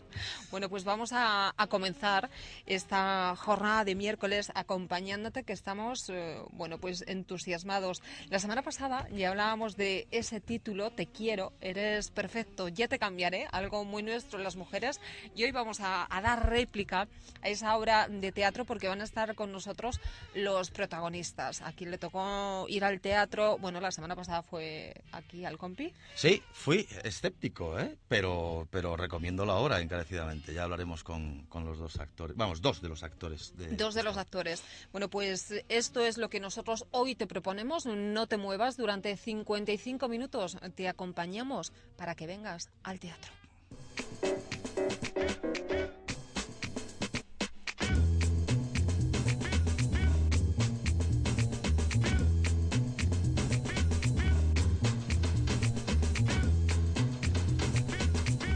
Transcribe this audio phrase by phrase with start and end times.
[0.50, 2.30] Bueno, pues vamos a, comenzar
[2.66, 8.02] esta jornada de miércoles acompañándote que estamos, eh, bueno, pues entusiasmados.
[8.28, 13.46] La semana pasada ya hablábamos de ese título, Te quiero, eres perfecto, ya te cambiaré,
[13.52, 15.00] algo muy nuestro las mujeres.
[15.34, 17.08] Y hoy vamos a, dar réplica
[17.42, 20.00] a esa obra de teatro porque van a estar con nosotros
[20.34, 21.62] los protagonistas.
[21.62, 25.92] Aquí le tocó ir al teatro, bueno, la semana pasada fue aquí al Compi.
[26.14, 27.96] Sí, fui escéptico, ¿eh?
[28.08, 33.02] pero, pero recomiendo la obra ya hablaremos con, los dos actores, vamos, dos de los
[33.02, 33.56] actores.
[33.56, 33.68] De...
[33.76, 34.62] Dos de los actores.
[34.92, 37.86] Bueno, pues esto es lo que nosotros hoy te proponemos.
[37.86, 43.39] No te muevas, durante 55 minutos te acompañamos para que vengas al teatro.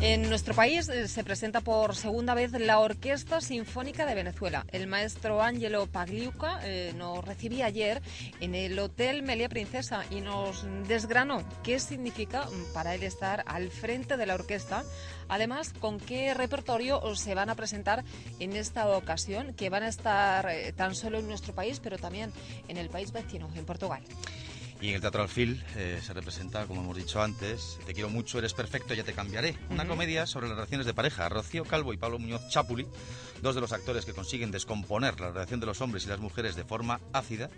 [0.06, 4.66] En nuestro país eh, se presenta por segunda vez la Orquesta Sinfónica de Venezuela.
[4.70, 8.02] El maestro Ángelo Pagliuca eh, nos recibía ayer
[8.38, 14.18] en el Hotel Melia Princesa y nos desgranó qué significa para él estar al frente
[14.18, 14.84] de la orquesta.
[15.26, 18.04] Además, con qué repertorio se van a presentar
[18.40, 22.30] en esta ocasión, que van a estar eh, tan solo en nuestro país, pero también
[22.68, 24.02] en el país vecino, en Portugal.
[24.84, 28.38] Y en el Teatro Alfil eh, se representa, como hemos dicho antes, Te quiero mucho,
[28.38, 29.56] eres perfecto, ya te cambiaré.
[29.70, 31.26] Una comedia sobre las relaciones de pareja.
[31.30, 32.86] Rocío Calvo y Pablo Muñoz Chapuli,
[33.40, 36.54] dos de los actores que consiguen descomponer la relación de los hombres y las mujeres
[36.54, 37.48] de forma ácida,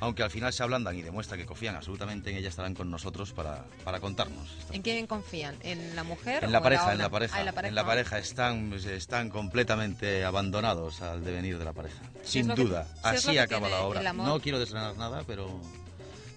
[0.00, 3.34] aunque al final se ablandan y demuestran que confían absolutamente en ella, estarán con nosotros
[3.34, 4.48] para, para contarnos.
[4.72, 5.56] ¿En quién confían?
[5.62, 6.44] ¿En la mujer?
[6.44, 7.68] En la, pareja, en la pareja, ah, en la pareja.
[7.68, 12.00] En la pareja están, están completamente abandonados al devenir de la pareja.
[12.22, 12.86] Sin duda.
[13.02, 14.14] Así acaba la obra.
[14.14, 15.60] No quiero desgranar nada, pero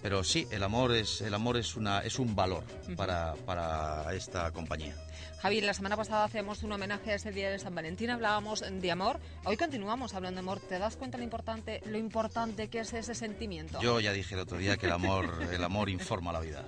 [0.04, 2.62] pero sí, el amor es, el amor es, una, es un valor
[2.94, 4.94] para, para esta compañía.
[5.40, 8.90] Javier, la semana pasada hacemos un homenaje a ese día de San Valentín, hablábamos de
[8.90, 9.18] amor.
[9.44, 10.60] Hoy continuamos hablando de amor.
[10.60, 13.80] ¿Te das cuenta lo importante, lo importante que es ese sentimiento?
[13.80, 16.66] Yo ya dije el otro día que el amor, el amor informa la vida.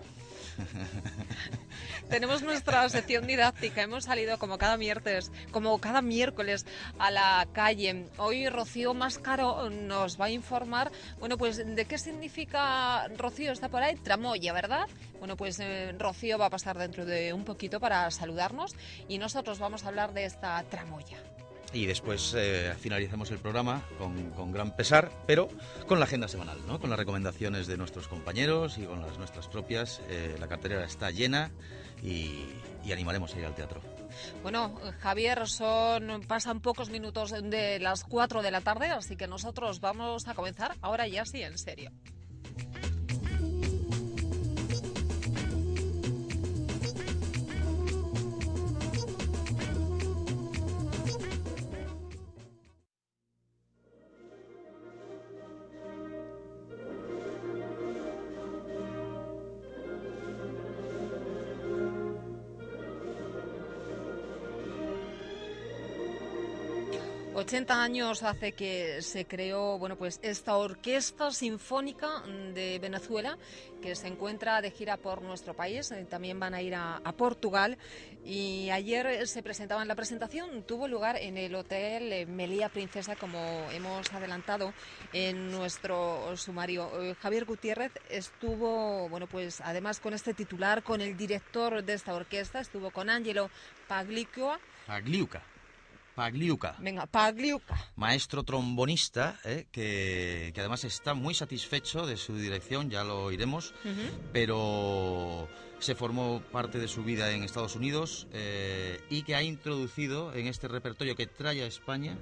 [2.08, 3.82] Tenemos nuestra sección didáctica.
[3.82, 6.66] Hemos salido como cada miércoles, como cada miércoles
[6.98, 8.06] a la calle.
[8.16, 13.82] Hoy Rocío Máscaro nos va a informar, bueno, pues de qué significa Rocío está por
[13.82, 14.86] ahí, tramoya, ¿verdad?
[15.18, 18.74] Bueno, pues eh, Rocío va a pasar dentro de un poquito para saludarnos
[19.08, 21.16] y nosotros vamos a hablar de esta tramoya
[21.76, 25.48] y después eh, finalizamos el programa con, gran pesar, pero
[25.86, 26.80] con la agenda semanal, ¿no?
[26.80, 30.00] con las recomendaciones de nuestros compañeros y con las nuestras propias.
[30.08, 31.50] Eh, la cartelera está llena
[32.02, 32.46] y,
[32.82, 33.82] y, animaremos a ir al teatro.
[34.42, 39.80] Bueno, Javier, son pasan pocos minutos de las 4 de la tarde, así que nosotros
[39.80, 41.90] vamos a comenzar ahora ya sí, en serio.
[67.66, 72.22] 80 años hace que se creó bueno, pues esta Orquesta Sinfónica
[72.54, 73.36] de Venezuela
[73.82, 75.90] que se encuentra de gira por nuestro país.
[75.90, 77.76] Eh, también van a ir a, Portugal.
[78.24, 83.38] Y ayer se presentaban, la presentación tuvo lugar en el Hotel Melía Princesa, como
[83.72, 84.72] hemos adelantado
[85.12, 86.88] en nuestro sumario.
[87.02, 92.14] Eh, Javier Gutiérrez estuvo, bueno, pues además con este titular, con el director de esta
[92.14, 93.50] orquesta, estuvo con Angelo
[93.88, 94.60] Pagliuca.
[94.86, 95.42] Pagliuca.
[96.16, 96.74] Pagliuca.
[96.78, 97.76] Venga, Pagliuca.
[97.94, 103.74] Maestro trombonista, eh, que, además está muy satisfecho de su dirección, ya lo oiremos,
[104.32, 105.46] pero
[105.78, 110.46] se formó parte de su vida en Estados Unidos eh, y que ha introducido en
[110.46, 112.16] este repertorio que trae a España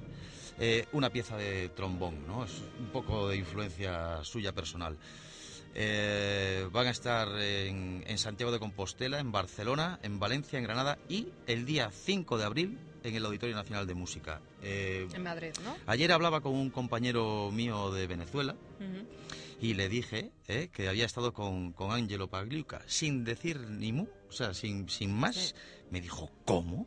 [0.58, 2.44] eh, una pieza de trombón, ¿no?
[2.44, 4.98] Es un poco de influencia suya personal.
[5.76, 11.28] Eh, van a estar en, Santiago de Compostela, en Barcelona, en Valencia, en Granada y
[11.46, 14.40] el día 5 de abril en el Auditorio Nacional de Música.
[14.62, 15.76] Eh, en Madrid, ¿no?
[15.86, 18.54] Ayer hablaba con un compañero mío de Venezuela
[19.60, 24.06] y le dije eh, que había estado con, con Angelo Pagliuca sin decir ni mu,
[24.28, 25.54] o sea, sin, sin más.
[25.90, 26.86] Me dijo, ¿cómo?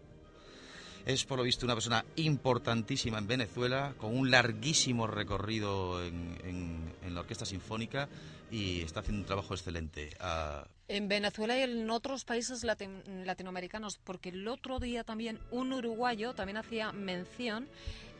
[1.07, 7.15] Es por lo visto una persona importantísima en Venezuela, con un larguísimo recorrido en, en
[7.15, 8.07] la Orquesta Sinfónica
[8.51, 10.09] y está haciendo un trabajo excelente.
[10.19, 16.33] Ah, en Venezuela y en otros países latinoamericanos, porque el otro día también un uruguayo
[16.33, 17.67] también hacía mención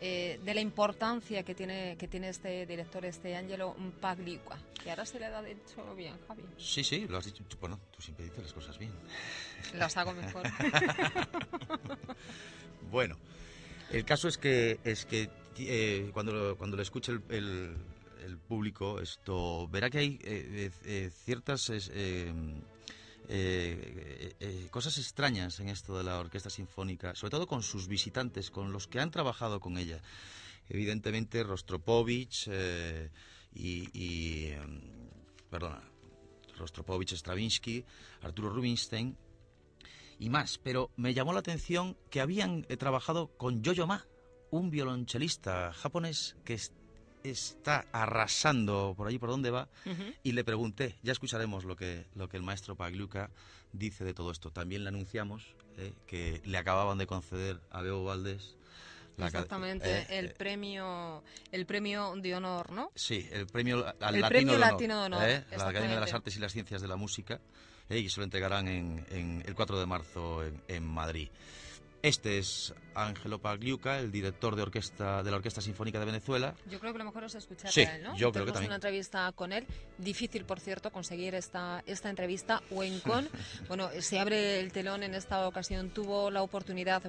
[0.02, 5.06] eh, de la importancia que tiene que tiene este director, este Angelo Pagliuca, que ahora
[5.06, 6.44] se le ha dicho bien, Javi.
[6.58, 7.44] Sí, sí, lo has dicho.
[7.60, 8.92] Bueno, tú siempre dices las cosas bien.
[9.74, 10.44] Las hago mejor.
[12.92, 13.18] bueno,
[13.92, 19.90] el caso es que es que eh, cuando, cuando le escuche el público esto verá
[19.90, 21.72] que hay eh, eh, ciertas
[24.72, 28.88] cosas extrañas en esto de la orquesta sinfónica, sobre todo con sus visitantes, con los
[28.88, 30.02] que han trabajado con ella.
[30.70, 32.50] Evidentemente Rostropovich
[33.54, 34.82] y, y em,
[35.50, 35.82] perdona,
[36.58, 37.84] Rostropovich, Stravinsky,
[38.22, 39.16] Arturo Rubinstein
[40.20, 44.06] y más, pero me llamó la atención que habían trabajado con Yo-Yo Ma,
[44.50, 46.58] un violonchelista japonés que
[47.24, 49.68] está arrasando por allí por donde va
[50.24, 53.30] y le pregunté, ya escucharemos lo que, lo que el maestro Pagliuca
[53.74, 54.52] dice de todo esto.
[54.52, 58.56] También le anunciamos eh, que le acababan de conceder a Bebo Valdés
[59.18, 62.92] Exactamente, eh, el eh, premio el premio de honor, ¿no?
[62.96, 65.22] Sí, el premio al el latino, premio de latino de honor,
[65.58, 67.40] la Academia de las Artes y las Ciencias de la Música,
[67.90, 71.30] y se lo entregarán en, el 4 de marzo en Madrid.
[72.04, 76.56] Este es Ángelo Pagliuca, el director de orquesta de la Orquesta Sinfónica de Venezuela.
[76.70, 78.16] Yo creo que lo mejor es escuchar sí, a él, ¿no?
[78.16, 78.70] Yo creo que también.
[78.70, 79.66] una entrevista con él.
[79.98, 82.62] Difícil, por cierto, conseguir esta, esta entrevista.
[82.70, 83.28] O en con,
[83.68, 85.90] bueno, se abre el telón en esta ocasión.
[85.90, 87.02] Tuvo la oportunidad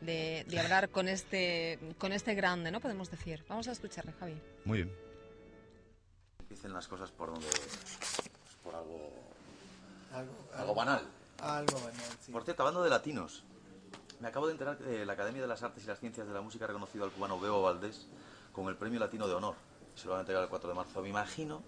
[0.00, 2.80] de, de, hablar con este, con este grande, ¿no?
[2.80, 3.44] Podemos decir.
[3.48, 4.34] Vamos a escucharle, Javi.
[4.64, 4.92] Muy bien.
[6.50, 7.46] Dicen las cosas por donde.
[8.64, 9.12] por algo.
[10.12, 11.08] Algo, algo banal.
[11.38, 12.32] Algo banal, sí.
[12.32, 13.44] Por cierto, hablando de latinos.
[14.24, 16.40] Me acabo de enterar que la Academia de las Artes y las Ciencias de la
[16.40, 18.06] Música ha reconocido al cubano Bebo Valdés
[18.54, 19.54] con el Premio Latino de Honor.
[19.94, 21.02] Se lo van a entregar el 4 de marzo.
[21.02, 21.60] Me imagino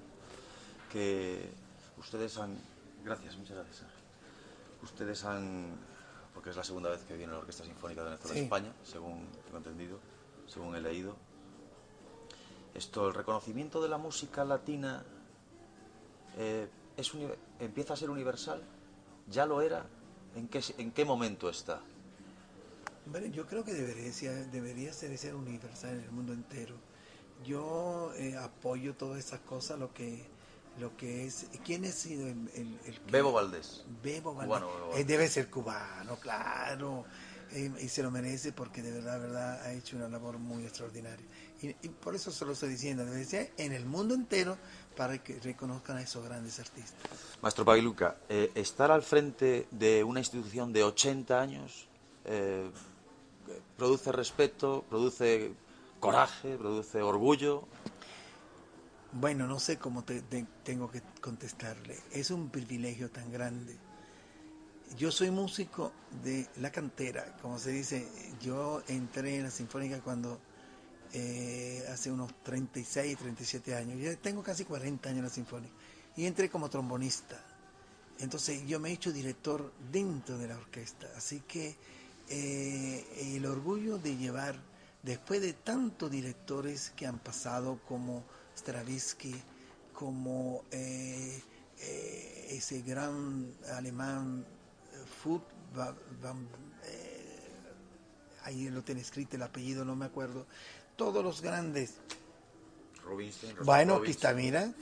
[0.91, 1.51] que
[1.99, 2.57] ustedes han...
[3.05, 3.85] Gracias, muchas gracias.
[4.83, 5.77] Ustedes han...
[6.33, 9.59] Porque es la segunda vez que viene la Orquesta Sinfónica de Venezuela España, según tengo
[9.59, 9.99] entendido,
[10.47, 11.15] según he leído.
[12.73, 15.05] Esto, el reconocimiento de la música latina
[16.39, 17.13] eh, es
[17.61, 18.63] empieza a ser universal.
[19.29, 19.85] ¿Ya lo era?
[20.35, 21.83] ¿En qué, ¿En qué momento está?
[23.07, 26.75] Bueno, yo creo que debería ser, debería ser, universal en el mundo entero.
[27.45, 30.25] Yo eh, apoyo todas esas cosas, lo que
[30.79, 31.47] lo que es...
[31.65, 32.49] ¿Quién ha sido el...
[32.55, 33.85] el, Bebo Valdés.
[34.03, 35.07] Bebo Valdés.
[35.07, 37.05] debe ser cubano, claro.
[37.53, 41.25] Eh, y se lo merece porque de verdad, verdad, ha hecho una labor muy extraordinaria.
[41.63, 44.59] Y, por eso se lo estoy diciendo, debe ser en el mundo entero
[44.97, 46.95] para que reconozcan a esos grandes artistas.
[47.41, 51.89] Maestro Pagliuca, eh, estar al frente de una institución de 80 años
[53.77, 55.53] produce respeto, produce
[56.01, 57.67] coraje, produce orgullo.
[59.13, 60.23] Bueno, no sé cómo te,
[60.63, 61.97] tengo que contestarle.
[62.13, 63.77] Es un privilegio tan grande.
[64.97, 65.93] Yo soy músico
[66.23, 68.07] de la cantera, como se dice.
[68.41, 70.39] Yo entré en la Sinfónica cuando
[71.13, 73.99] eh, hace unos 36, 37 años.
[73.99, 75.75] Yo tengo casi 40 años en la Sinfónica.
[76.17, 77.43] Y entré como trombonista.
[78.19, 81.07] Entonces yo me he hecho director dentro de la orquesta.
[81.17, 81.77] Así que
[82.29, 84.57] eh, el orgullo de llevar,
[85.03, 88.25] después de tantos directores que han pasado como
[88.57, 89.35] Stravinsky,
[89.93, 91.41] como eh,
[91.79, 94.45] eh, ese gran alemán
[95.23, 95.45] Furt,
[98.43, 100.47] ahí lo tiene escrito el apellido, no me acuerdo,
[100.97, 101.95] todos los grandes.
[103.65, 104.73] bueno, aquí está, mira.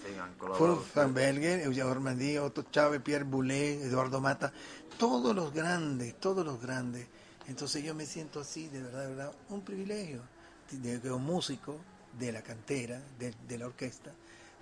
[0.94, 4.50] Van Belger, Eugene Ormandy, Otto Chávez, Pierre Boulet, Eduardo Mata,
[4.96, 7.06] todos los grandes, todos los grandes
[7.46, 10.22] entonces yo me siento así, de verdad, verdad, un privilegio
[10.70, 11.78] de que un músico
[12.18, 14.12] de la cantera, de, la orquesta,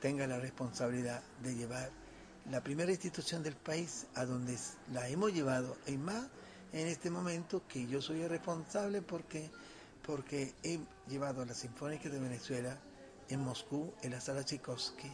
[0.00, 1.90] tenga la responsabilidad de llevar
[2.50, 4.56] la primera institución del país a donde
[4.92, 6.26] la hemos llevado, y más
[6.72, 9.50] en este momento que yo soy el responsable porque,
[10.04, 12.78] porque he llevado la Sinfónica de Venezuela
[13.28, 15.12] en Moscú, en la sala Tchaikovsky,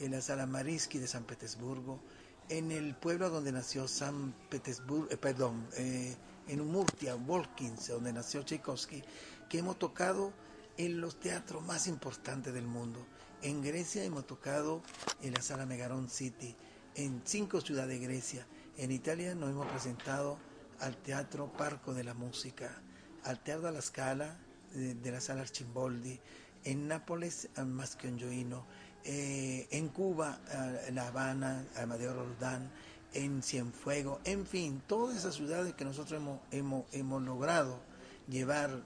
[0.00, 2.00] en la sala Marisky de San Petersburgo,
[2.48, 6.16] en el pueblo donde nació San Petersburgo, eh, perdón, eh,
[6.52, 9.02] en Murtia, Volkins, donde nació Tchaikovsky,
[9.48, 10.32] que hemos tocado
[10.76, 13.06] en los teatros más importantes del mundo.
[13.40, 14.82] en Grecia hemos tocado
[15.22, 16.54] en la sala Megaron City,
[16.94, 18.46] en cinco ciudades de Grecia.
[18.76, 20.38] En Italia nos hemos presentado
[20.78, 22.80] al Teatro Parco de la Música,
[23.24, 24.36] al Teatro de la Scala
[24.74, 26.20] de, la sala Archimboldi,
[26.64, 28.64] en Nápoles a Masquionjoino,
[29.04, 32.70] eh, en Cuba a La Habana, a Amadeo Roldán,
[33.14, 37.80] en Cienfuegos, en fin, todas esas ciudades que nosotros hemos, hemos, hemos logrado
[38.28, 38.82] llevar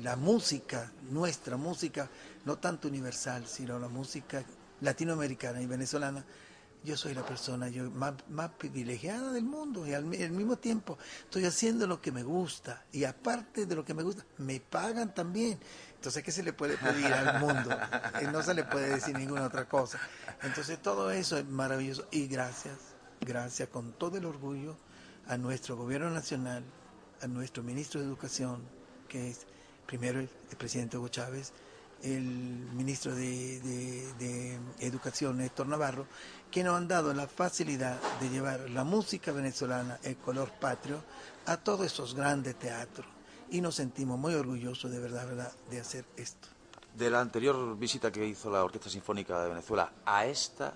[0.00, 2.08] la, música, nuestra música,
[2.44, 4.44] no tanto universal, sino la música
[4.80, 6.24] latinoamericana y venezolana,
[6.84, 11.44] yo soy la persona yo, más, más privilegiada del mundo y al, mismo tiempo estoy
[11.44, 15.58] haciendo lo que me gusta y aparte de lo que me gusta, me pagan también.
[15.96, 17.70] Entonces, ¿qué se le puede pedir al mundo?
[18.20, 19.98] Eh, no se le puede decir ninguna otra cosa.
[20.42, 22.76] Entonces, todo eso es maravilloso y gracias,
[23.20, 24.76] gracias con todo el orgullo
[25.28, 26.62] a nuestro gobierno nacional,
[27.20, 28.62] a nuestro ministro de Educación,
[29.08, 29.46] que es
[29.86, 31.52] primero el, presidente Hugo Chávez,
[32.02, 36.06] el ministro de, Educación, Héctor Navarro,
[36.50, 41.02] que nos han dado la facilidad de llevar la música venezolana, el color patrio,
[41.46, 43.06] a todos esos grandes teatros.
[43.50, 46.48] Y nos sentimos muy orgullosos de verdad, verdad de hacer esto.
[46.94, 50.74] De la anterior visita que hizo la Orquesta Sinfónica de Venezuela a esta,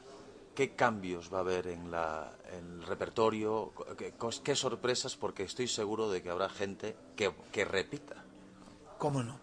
[0.54, 3.72] ¿qué cambios va a haber en, la, el repertorio?
[4.44, 5.16] ¿Qué, sorpresas?
[5.16, 8.24] Porque estoy seguro de que habrá gente que, que repita.
[8.98, 9.38] ¿Cómo no?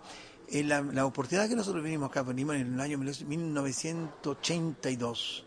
[0.52, 5.46] la, la, oportunidad que nosotros vinimos acá, venimos en el año 1982.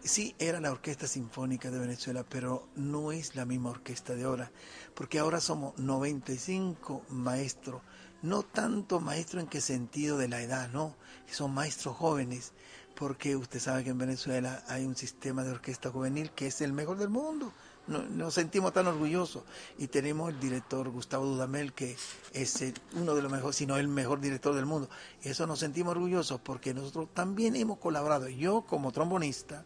[0.00, 4.52] Sí, era la Orquesta Sinfónica de Venezuela, pero no es la misma orquesta de ahora,
[4.94, 7.82] porque ahora somos 95 maestros,
[8.22, 10.94] no tanto maestros en qué sentido de la edad, no,
[11.26, 12.52] son maestros jóvenes,
[12.98, 16.72] porque usted sabe que en Venezuela hay un sistema de orquesta juvenil que es el
[16.72, 17.52] mejor del mundo
[17.88, 19.44] nos sentimos tan orgullosos
[19.78, 21.96] y tenemos el director Gustavo Dudamel que
[22.32, 22.64] es
[22.94, 24.88] uno de los mejores, si no el mejor director del mundo.
[25.22, 28.28] Y eso nos sentimos orgullosos porque nosotros también hemos colaborado.
[28.28, 29.64] Yo como trombonista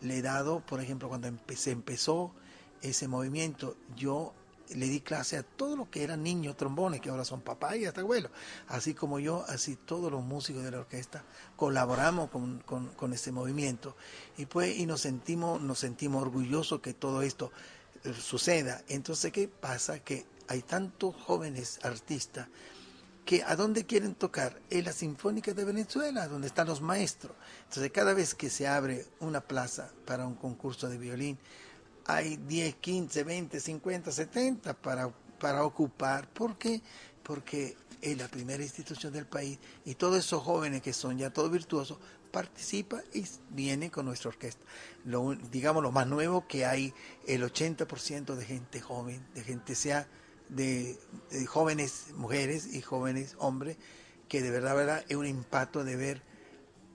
[0.00, 2.32] le he dado, por ejemplo, cuando se empezó
[2.80, 4.34] ese movimiento, yo
[4.74, 7.84] le di clase a todos los que eran niños trombones, que ahora son papás y
[7.84, 8.30] hasta abuelos.
[8.68, 11.24] Así como yo, así todos los músicos de la orquesta
[11.56, 13.96] colaboramos con, con, este movimiento.
[14.36, 17.52] Y pues, y nos sentimos, nos sentimos orgullosos que todo esto
[18.04, 18.82] eh, suceda.
[18.88, 20.00] Entonces, ¿qué pasa?
[20.00, 22.48] Que hay tantos jóvenes artistas
[23.24, 27.32] que a dónde quieren tocar en la Sinfónica de Venezuela, donde están los maestros.
[27.68, 31.38] Entonces, cada vez que se abre una plaza para un concurso de violín,
[32.06, 36.28] hay 10, 15, 20, 50, 70 para, para ocupar.
[36.28, 36.82] ¿Por qué?
[37.22, 41.50] Porque es la primera institución del país y todos esos jóvenes que son ya todos
[41.50, 41.98] virtuosos
[42.32, 44.64] participan y vienen con nuestra orquesta.
[45.04, 46.92] Lo, digamos lo más nuevo que hay
[47.28, 50.08] el 80% de gente joven, de gente sea
[50.48, 50.98] de,
[51.30, 53.76] de, jóvenes mujeres y jóvenes hombres,
[54.28, 56.22] que de verdad, verdad es un impacto de ver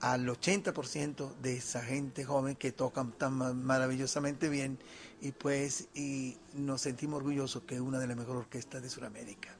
[0.00, 4.78] al 80% de esa gente joven que tocan tan maravillosamente bien
[5.20, 9.50] y pues y nos sentimos orgullosos que es una de las mejores orquestas de Sudamérica.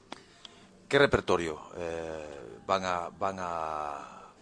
[0.89, 4.33] ¿Qué repertorio eh, van a van a,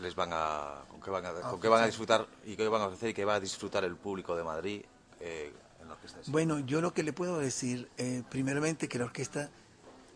[0.00, 2.82] les van a con qué van a, con qué van a disfrutar y qué van
[2.82, 4.82] a ofrecer y qué va a disfrutar el público de Madrid
[5.20, 6.18] eh, en la orquesta?
[6.26, 9.50] Bueno, yo lo que le puedo decir, eh, primeramente que la orquesta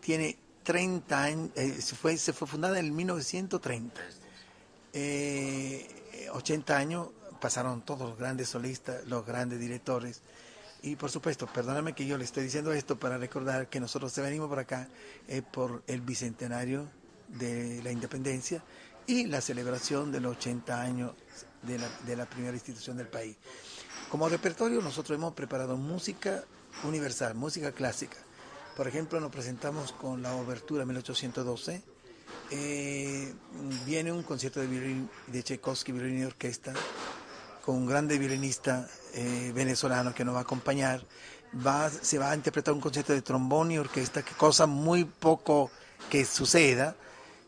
[0.00, 4.00] tiene 30 años, eh, se, fue, se fue fundada en 1930.
[6.32, 7.08] 80 años
[7.40, 10.22] pasaron todos los grandes solistas, los grandes directores.
[10.82, 14.48] Y por supuesto, perdóname que yo le estoy diciendo esto para recordar que nosotros venimos
[14.48, 14.88] por acá
[15.28, 16.86] eh, por el bicentenario
[17.28, 18.62] de la independencia
[19.06, 21.12] y la celebración de los 80 años
[21.62, 23.36] de la primera institución del país.
[24.10, 26.44] Como repertorio nosotros hemos preparado música
[26.84, 28.16] universal, música clásica.
[28.76, 31.80] Por ejemplo, nos presentamos con la obertura 1812.
[32.50, 33.32] Eh,
[33.86, 36.72] viene un concierto de violín de Tchaikovsky, violín y orquesta,
[37.64, 41.06] con un grande violinista eh, venezolano que nos va a acompañar.
[41.64, 45.70] Va, se va a interpretar un concierto de trombón y orquesta, que cosa muy poco
[46.10, 46.96] que suceda.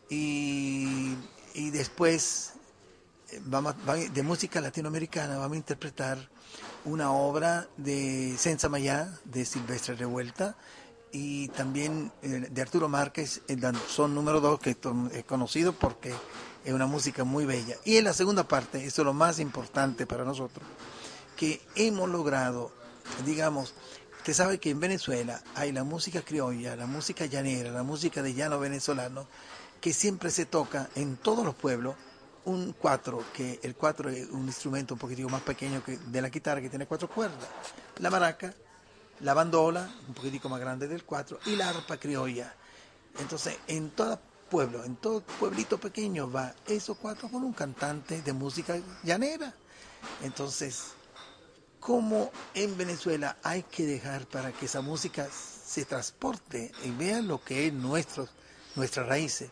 [0.09, 1.13] Y,
[1.73, 2.53] después
[3.31, 3.75] eh, vamos,
[4.13, 6.29] de música latinoamericana vamos a interpretar
[6.85, 10.55] una obra de Senza Mayá, de Silvestre Revuelta,
[11.19, 14.77] y también eh, de Arturo Márquez, el son número dos, que
[15.13, 16.13] es conocido porque
[16.63, 17.75] es una música muy bella.
[17.85, 20.63] Y en la segunda parte, eso es lo más importante para nosotros,
[21.35, 22.71] que hemos logrado,
[23.25, 23.73] digamos,
[24.17, 28.35] usted sabe que en Venezuela hay la música criolla, la música llanera, la música de
[28.35, 29.27] llano venezolano,
[29.81, 31.95] que siempre se toca en todos los pueblos,
[32.45, 36.29] un cuatro, que el cuatro es un instrumento un poquitico más pequeño que de la
[36.29, 37.49] guitarra, que tiene cuatro cuerdas,
[37.97, 38.53] la maraca,
[39.21, 42.53] la bandola, un poquitico más grande del cuatro, y la arpa criolla.
[43.19, 44.19] Entonces, en toda
[44.49, 49.53] pueblo, en todo pueblito pequeño va esos cuatro con un cantante de música llanera.
[50.21, 50.93] Entonces,
[51.79, 57.43] ¿cómo en Venezuela hay que dejar para que esa música se transporte y vea lo
[57.43, 58.27] que es nuestro,
[58.75, 59.49] nuestras raíces?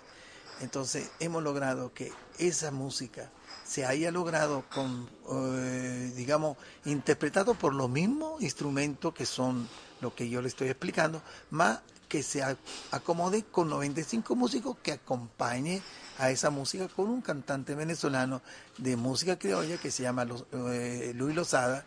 [0.62, 3.30] Entonces, hemos logrado que esa música
[3.66, 6.56] se haya logrado con, eh, digamos,
[6.86, 9.68] interpretado por los mismos instrumentos que son
[10.02, 12.44] lo que yo le estoy explicando, más que se
[12.92, 15.82] acomode con 95 músicos que acompañe
[16.20, 18.42] a esa música con un cantante venezolano
[18.78, 21.84] de música criolla que se llama eh, Luis Lozada,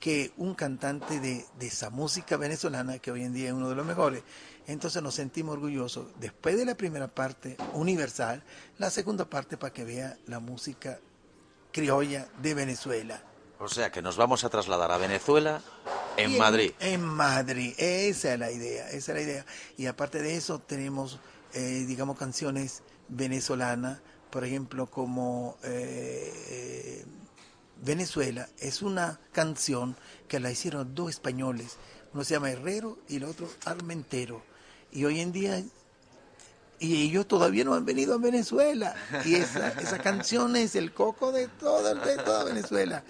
[0.00, 3.74] que un cantante de, de, esa música venezolana que hoy en día es uno de
[3.74, 4.22] los mejores.
[4.66, 8.42] Entonces nos sentimos orgullosos, después de la primera parte universal,
[8.78, 10.98] la segunda parte para que vea la música
[11.78, 13.22] criolla de Venezuela.
[13.60, 15.62] O sea que nos vamos a trasladar a Venezuela
[16.16, 16.72] en Madrid.
[16.80, 19.46] En Madrid, esa es la idea, esa es la idea.
[19.76, 21.20] Y aparte de eso tenemos,
[21.54, 27.04] eh, digamos, canciones venezolanas, por ejemplo, como eh,
[27.80, 31.76] Venezuela, es una canción que la hicieron dos españoles,
[32.12, 34.42] uno se llama Herrero y el otro Armentero.
[34.90, 35.62] Y hoy en día
[36.80, 38.94] y ellos todavía no han venido a Venezuela.
[39.24, 43.02] Y esa, esa canción es el coco de, todo, de toda Venezuela.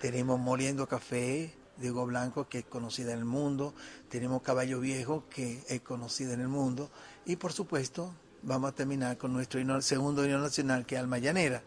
[0.00, 3.74] Tenemos Moliendo Café de Hugo Blanco, que es conocida en el mundo.
[4.08, 6.90] Tenemos Caballo Viejo, que es conocida en el mundo.
[7.24, 11.62] Y por supuesto, vamos a terminar con nuestro segundo himno nacional, que es Alma Llanera,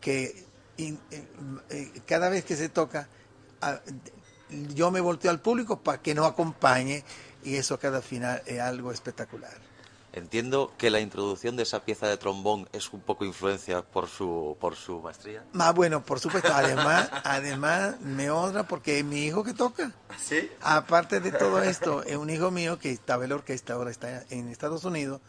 [0.00, 0.44] que
[0.78, 0.96] eh,
[1.70, 3.08] eh, cada vez que se toca,
[4.74, 7.04] yo me volteo al público para que nos acompañe
[7.44, 9.75] y eso cada final es algo espectacular.
[10.16, 14.56] Entiendo que la introducción de esa pieza de trombón es un poco influencia por su,
[14.58, 15.44] por su maestría.
[15.52, 16.54] Más bueno, por supuesto.
[16.54, 19.92] Además, además me honra porque es mi hijo que toca.
[20.18, 20.50] ¿Sí?
[20.62, 24.24] Aparte de todo esto, es un hijo mío que estaba en la orquesta, ahora está
[24.30, 25.20] en Estados Unidos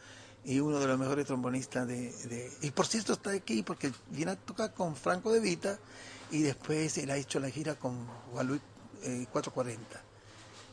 [0.46, 4.36] y uno de los mejores trombonistas de, Y por cierto está aquí porque viene a
[4.38, 5.78] tocar con Franco de Vita
[6.32, 8.62] y después él ha hecho la gira con Juan Luis
[9.34, 9.98] 440.
[9.98, 10.02] Eh,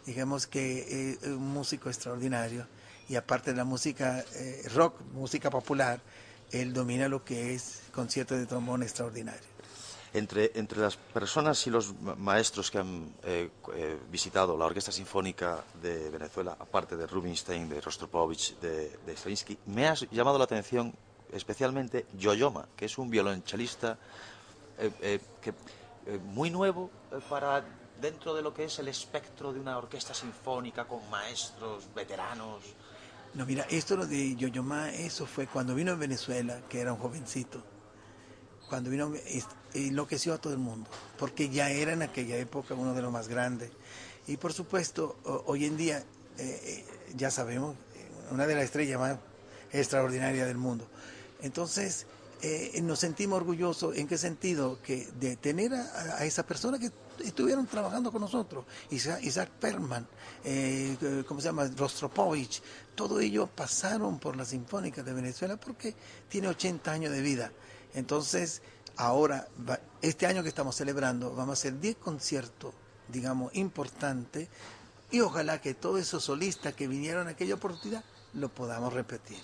[0.06, 2.68] Digamos que es un músico extraordinario
[3.08, 6.00] y aparte de la música eh, rock, música popular,
[6.50, 9.54] él domina lo que es concierto de trombón extraordinario.
[10.12, 15.64] Entre, entre las personas y los maestros que han eh, eh, visitado la Orquesta Sinfónica
[15.82, 20.94] de Venezuela, aparte de Rubinstein, de Rostropovich, de, de Stravinsky, me ha llamado la atención
[21.32, 23.98] especialmente Yoyoma, que es un violonchelista
[26.26, 26.90] muy nuevo
[27.28, 27.64] para
[28.00, 32.62] dentro de lo que es el espectro de una orquesta sinfónica con maestros veteranos.
[33.34, 37.00] No, mira, esto lo de Yoyoma, eso fue cuando vino en Venezuela, que era un
[37.00, 37.64] jovencito.
[38.68, 39.12] Cuando vino,
[39.74, 43.26] enloqueció a todo el mundo, porque ya era en aquella época uno de los más
[43.26, 43.72] grandes.
[44.28, 45.98] Y por supuesto, hoy en día,
[46.38, 46.84] eh, eh,
[47.16, 47.76] ya sabemos,
[48.30, 49.18] una de las estrellas más
[49.72, 50.86] extraordinarias del mundo.
[51.42, 52.06] Entonces,
[52.40, 54.80] eh, nos sentimos orgullosos, ¿en qué sentido?
[54.80, 56.90] Que de tener a esa persona que
[57.22, 60.06] estuvieron trabajando con nosotros, Isaac, Perman,
[60.44, 61.68] eh, ¿cómo se llama?
[61.76, 62.62] Rostropovich,
[62.94, 65.94] todo ello pasaron por la Sinfónica de Venezuela porque
[66.28, 67.52] tiene 80 años de vida.
[67.94, 68.62] Entonces,
[68.96, 69.48] ahora,
[70.02, 72.74] este año que estamos celebrando, vamos a hacer 10 conciertos,
[73.08, 74.48] digamos, importantes,
[75.10, 79.38] y ojalá que todos esos solistas que vinieron a aquella oportunidad lo podamos repetir.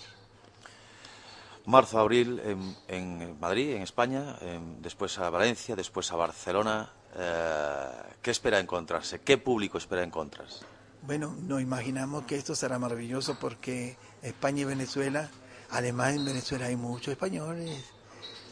[1.65, 2.41] Marzo, abril
[2.87, 4.35] en, Madrid, en España,
[4.79, 7.87] después a Valencia, después a Barcelona, eh,
[8.21, 9.19] ¿qué espera encontrarse?
[9.19, 10.65] ¿Qué público espera encontrarse?
[11.03, 15.29] Bueno, nos imaginamos que esto será maravilloso porque España y Venezuela,
[15.71, 17.83] además en Venezuela hay muchos españoles.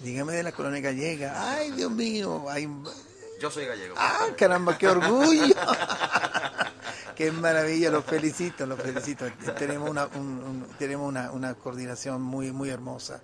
[0.02, 1.54] Dígame de la colonia gallega.
[1.54, 2.46] Ay, Dios mío.
[2.50, 2.68] Hay...
[3.40, 3.96] Yo soy gallego.
[3.98, 5.54] Ah, caramba, qué orgullo.
[7.16, 9.26] qué maravilla, los felicito, los felicito.
[9.58, 10.08] Tenemos una,
[10.78, 13.22] tenemos una, una, coordinación muy, muy hermosa.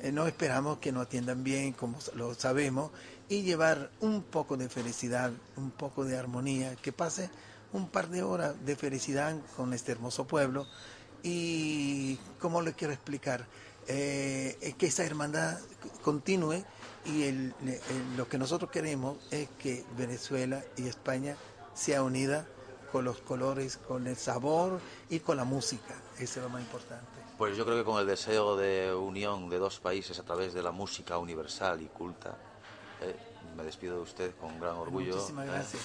[0.00, 2.90] Eh, no esperamos que nos atiendan bien, como lo sabemos,
[3.28, 7.30] y llevar un poco de felicidad, un poco de armonía, que pase
[7.72, 10.66] un par de horas de felicidad con este hermoso pueblo
[11.22, 13.46] y, ¿cómo le quiero explicar?
[13.88, 15.58] Eh, que esa hermandad
[16.02, 16.64] continúe
[17.04, 17.52] y
[18.16, 21.36] lo que nosotros queremos es que Venezuela y España
[21.74, 22.46] sea unida
[22.90, 25.94] con los colores, con el sabor y con la música.
[26.18, 27.06] Eso es lo más importante.
[27.38, 30.62] Pues yo creo que con el deseo de unión de dos países a través de
[30.62, 32.38] la música universal y culta,
[33.56, 35.14] me despido de usted con gran orgullo.
[35.14, 35.82] Muchísimas gracias.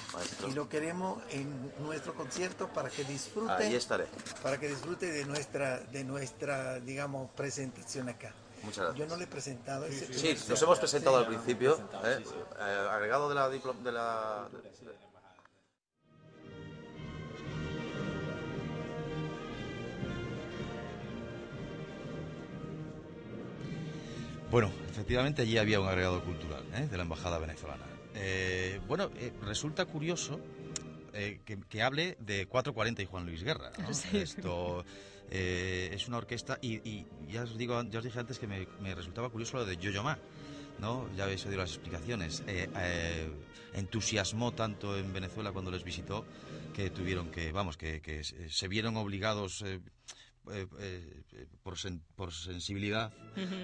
[0.47, 3.51] y lo queremos en nuestro concierto para que disfrute.
[3.51, 4.07] Ahí estaré.
[4.43, 8.33] Para que disfrute de nuestra, de nuestra, digamos, presentación acá.
[8.63, 8.97] Muchas gracias.
[8.97, 9.87] Yo no le he presentado.
[9.89, 11.79] Sí, nos hemos presentado al principio.
[12.03, 12.23] ¿eh?
[12.59, 14.49] Eh, agregado de la, de la
[24.51, 26.87] Bueno, efectivamente allí había un agregado cultural ¿eh?
[26.89, 27.85] de la embajada venezolana.
[28.15, 30.39] Eh, bueno, eh, resulta curioso
[31.11, 33.71] que, hable de 440 y Juan Luis Guerra.
[34.13, 34.85] Esto
[35.29, 39.57] es una orquesta y, ya os digo, ya os dije antes que me, resultaba curioso
[39.57, 40.17] lo de Yo-Yo Ma.
[40.79, 41.07] ¿no?
[41.15, 42.43] Ya habéis oído las explicaciones.
[43.73, 46.25] entusiasmó tanto en Venezuela cuando les visitó
[46.73, 49.63] que tuvieron que, vamos, que, se vieron obligados
[50.49, 51.75] eh, eh, por,
[52.15, 53.13] por, sensibilidad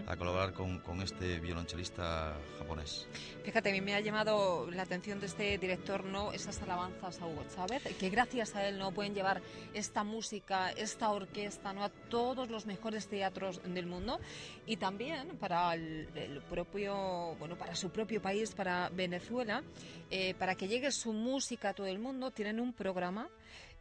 [0.05, 3.07] a colaborar con, con, este violonchelista japonés.
[3.43, 6.31] Fíjate, a mí me ha llamado la atención de este director, ¿no?
[6.33, 9.41] Esas alabanzas a Hugo Chávez, que gracias a él no pueden llevar
[9.73, 11.83] esta música, esta orquesta, ¿no?
[11.83, 14.19] A todos los mejores teatros del mundo
[14.67, 16.07] y también para el,
[16.49, 19.63] propio, bueno, para su propio país, para Venezuela,
[20.11, 23.27] eh, para que llegue su música a todo el mundo, tienen un programa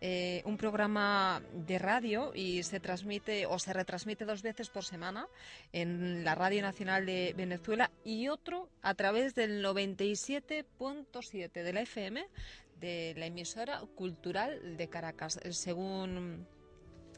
[0.00, 5.26] eh, un programa de radio y se transmite o se retransmite dos veces por semana
[5.72, 12.26] en la Radio Nacional de Venezuela y otro a través del 97.7 de la FM
[12.80, 15.40] de la emisora cultural de Caracas.
[15.50, 16.46] Según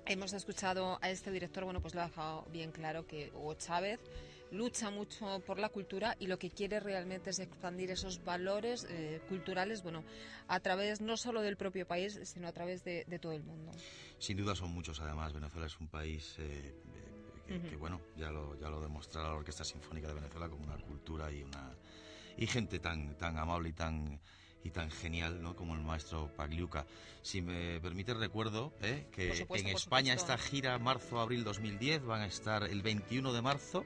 [0.06, 4.00] hemos escuchado a este director, bueno, pues lo ha dejado bien claro que Hugo Chávez
[4.50, 9.20] lucha mucho por la cultura y lo que quiere realmente es expandir esos valores eh,
[9.28, 10.04] culturales, bueno,
[10.46, 13.72] a través no solo del propio país, sino a través de, todo el mundo.
[14.18, 15.32] Sin duda son muchos, además.
[15.32, 16.74] Venezuela es un país eh,
[17.68, 21.30] que, bueno, ya lo, ya lo demostrará la Orquesta Sinfónica de Venezuela como una cultura
[21.32, 21.74] y una
[22.36, 24.20] y gente tan, tan amable y tan
[24.64, 25.54] y tan genial ¿no?
[25.54, 26.86] como el maestro Pagliuca.
[27.22, 29.06] Si me permite, recuerdo ¿eh?
[29.12, 33.84] que en España esta gira marzo-abril 2010 van a estar el 21 de marzo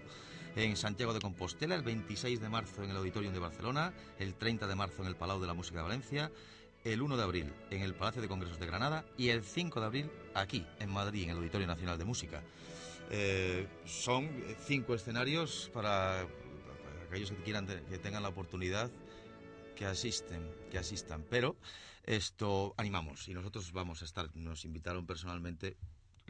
[0.57, 4.67] en Santiago de Compostela, el 26 de marzo en el Auditorium de Barcelona, el 30
[4.67, 6.31] de marzo en el Palau de la Música de Valencia,
[6.85, 9.87] el 1 de abril en el Palacio de Congresos de Granada y el 5 de
[9.87, 12.43] abril aquí, en Madrid, en el Auditorio Nacional de Música.
[13.11, 14.31] Eh, son
[14.67, 16.27] cinco escenarios para,
[17.09, 18.91] aquellos que quieran que tengan la oportunidad
[19.77, 21.25] que asisten, que asistan.
[21.29, 21.57] Pero
[22.05, 24.35] esto animamos y nosotros vamos a estar.
[24.35, 25.77] Nos invitaron personalmente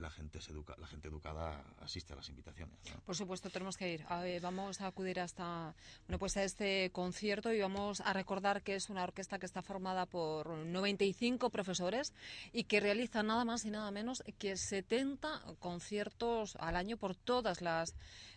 [0.03, 2.77] la gente se educa, la gente educada asiste a las invitaciones.
[3.07, 4.05] Por supuesto, tenemos que ir.
[4.43, 5.75] vamos a acudir hasta
[6.07, 9.63] bueno pues a este concierto y vamos a recordar que es una orquesta que está
[9.63, 12.13] formada por 95 profesores
[12.53, 17.63] y que realiza nada más y nada menos que 70 conciertos al año por todas
[17.63, 17.95] las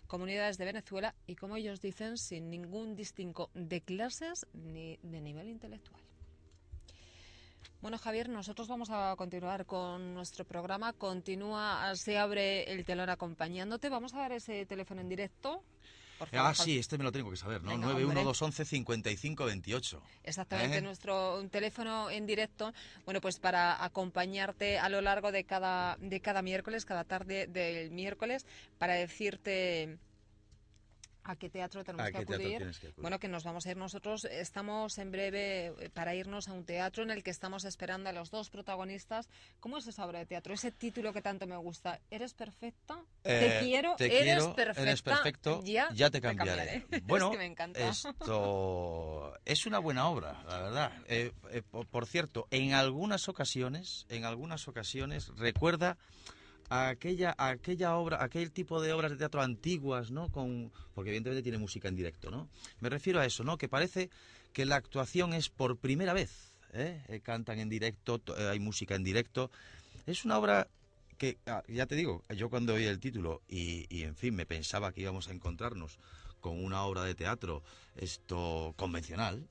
[0.08, 5.49] comunidades de Venezuela y como ellos dicen sin ningún distingo de clases ni de nivel
[5.49, 6.01] intelectual.
[7.86, 10.91] Bueno, Javier, nosotros vamos a continuar con nuestro programa.
[10.93, 13.89] Continúa, se abre el telón acompañándote.
[13.89, 15.62] Vamos a dar ese teléfono en directo.
[16.34, 17.74] ah, sí, este me lo tengo que saber, ¿no?
[17.74, 20.00] 91211-5528.
[20.24, 20.82] Exactamente, ¿Eh?
[20.82, 22.74] nuestro teléfono en directo,
[23.06, 27.91] bueno, pues para acompañarte a lo largo de cada, de cada miércoles, cada tarde del
[27.91, 28.48] miércoles,
[28.80, 30.00] para decirte
[31.28, 32.72] ¿A qué teatro tenemos que, acudir?
[32.98, 34.26] Bueno, que nos vamos a ir nosotros.
[34.26, 38.14] Estamos en breve eh, para irnos a un teatro en el que estamos esperando a
[38.14, 39.28] los dos protagonistas.
[39.60, 40.54] ¿Cómo es esa obra de teatro?
[40.54, 42.00] Ese título que tanto me gusta.
[42.12, 43.04] ¿Eres perfecta?
[43.24, 44.82] te eh, quiero, eres perfecta.
[44.84, 46.86] Eres perfecto, ya, te cambiaré.
[47.06, 47.32] Bueno,
[47.74, 50.92] esto es una buena obra, la verdad.
[51.08, 51.32] Eh,
[51.90, 55.98] por cierto, en algunas ocasiones, en algunas ocasiones, recuerda
[56.69, 60.32] aquella, aquella obra, aquel tipo de obras de teatro antiguas, ¿no?
[60.32, 62.49] Con, porque evidentemente tiene música en directo, ¿no?
[62.80, 63.58] Me refiero a eso, ¿no?
[63.58, 64.10] Que parece
[64.54, 67.04] que la actuación es por primera vez, ¿eh?
[67.08, 69.51] eh cantan en directo, eh, hay música en directo.
[70.06, 70.67] Es una obra
[71.17, 74.45] que, ah, ya te digo, yo cuando oí el título y, y, en fin, me
[74.45, 75.99] pensaba que íbamos a encontrarnos
[76.45, 77.63] con una obra de teatro
[77.95, 79.47] esto convencional.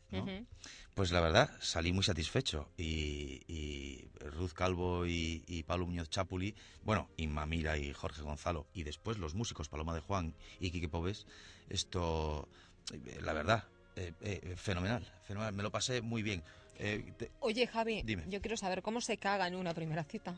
[0.94, 2.68] Pues la verdad, salí muy satisfecho.
[2.78, 6.54] Y, Ruth Calvo y, Pablo Muñoz Chapuli,
[6.84, 10.88] bueno, y Mamira y Jorge Gonzalo, y después los músicos Paloma de Juan y Quique
[10.88, 11.26] Pobes,
[11.68, 12.48] esto,
[13.22, 13.64] la verdad,
[13.96, 15.54] eh, eh, fenomenal, fenomenal.
[15.54, 16.42] Me lo pasé muy bien.
[16.78, 20.34] Eh, Oye, Javi, yo quiero saber cómo se caga en una primera cita.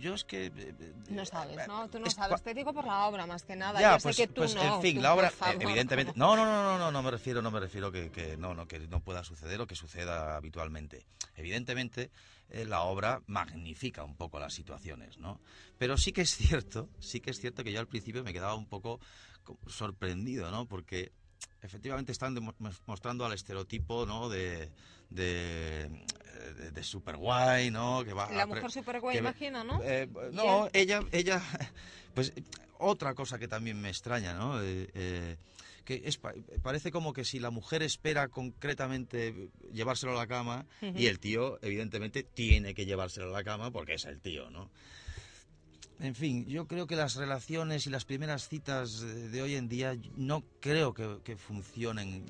[0.00, 0.46] Yo es que...
[0.46, 1.88] Eh, eh, no sabes, ¿no?
[1.90, 2.42] Tú no sabes.
[2.42, 3.78] Te digo por la obra más que nada.
[3.80, 4.76] Ya, Yo pues, sé que tú pues, no.
[4.76, 6.14] En fin, la obra, evidentemente...
[6.16, 8.66] No, no, no, no, no, no me refiero, no me refiero que, que no, no,
[8.66, 11.06] que no pueda suceder o que suceda habitualmente.
[11.36, 12.10] Evidentemente,
[12.48, 15.40] eh, la obra magnifica un poco las situaciones, ¿no?
[15.76, 18.54] Pero sí que es cierto, sí que es cierto que yo al principio me quedaba
[18.54, 19.00] un poco
[19.66, 20.66] sorprendido, ¿no?
[20.66, 21.12] Porque
[21.60, 22.38] efectivamente están
[22.86, 24.30] mostrando al estereotipo, ¿no?
[24.30, 24.72] De,
[25.10, 25.90] de,
[26.72, 28.04] de, super guay, ¿no?
[28.04, 29.82] Que va la mujer super guay, imagino, ¿no?
[29.82, 31.42] Eh, no, ella, ella,
[32.14, 32.32] pues
[32.78, 34.62] otra cosa que también me extraña, ¿no?
[34.62, 35.36] Eh, eh,
[35.84, 36.20] que es,
[36.62, 41.58] parece como que si la mujer espera concretamente llevárselo a la cama y el tío,
[41.62, 44.70] evidentemente, tiene que llevárselo a la cama porque es el tío, ¿no?
[45.98, 49.96] en fin, yo creo que las relaciones y las primeras citas de, hoy en día
[50.16, 52.24] no creo que, funcionen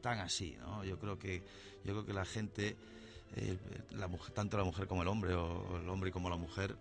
[0.00, 0.84] tan así, ¿no?
[0.84, 1.42] Yo creo que,
[1.84, 2.76] yo creo que la gente,
[3.36, 3.58] eh,
[3.92, 6.76] la mujer, tanto la mujer como el hombre, o el hombre como la mujer,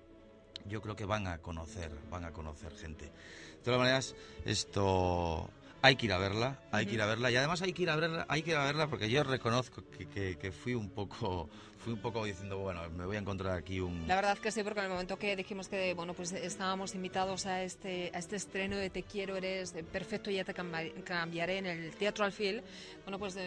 [0.68, 3.06] yo creo que van a conocer, van a conocer gente.
[3.06, 5.50] De todas maneras, esto
[5.82, 7.90] hay que ir a verla, hay que ir a verla y además hay que ir
[7.90, 11.92] a verla, hay que ir a verla porque yo reconozco que, fui un poco fui
[11.92, 14.80] un poco diciendo, bueno, me voy a encontrar aquí un La verdad que sí, porque
[14.80, 18.78] en el momento que dijimos que bueno, pues estábamos invitados a este a este estreno
[18.78, 22.64] de Te quiero eres perfecto ya te cambiaré en el Teatro Alfil,
[23.04, 23.38] bueno, pues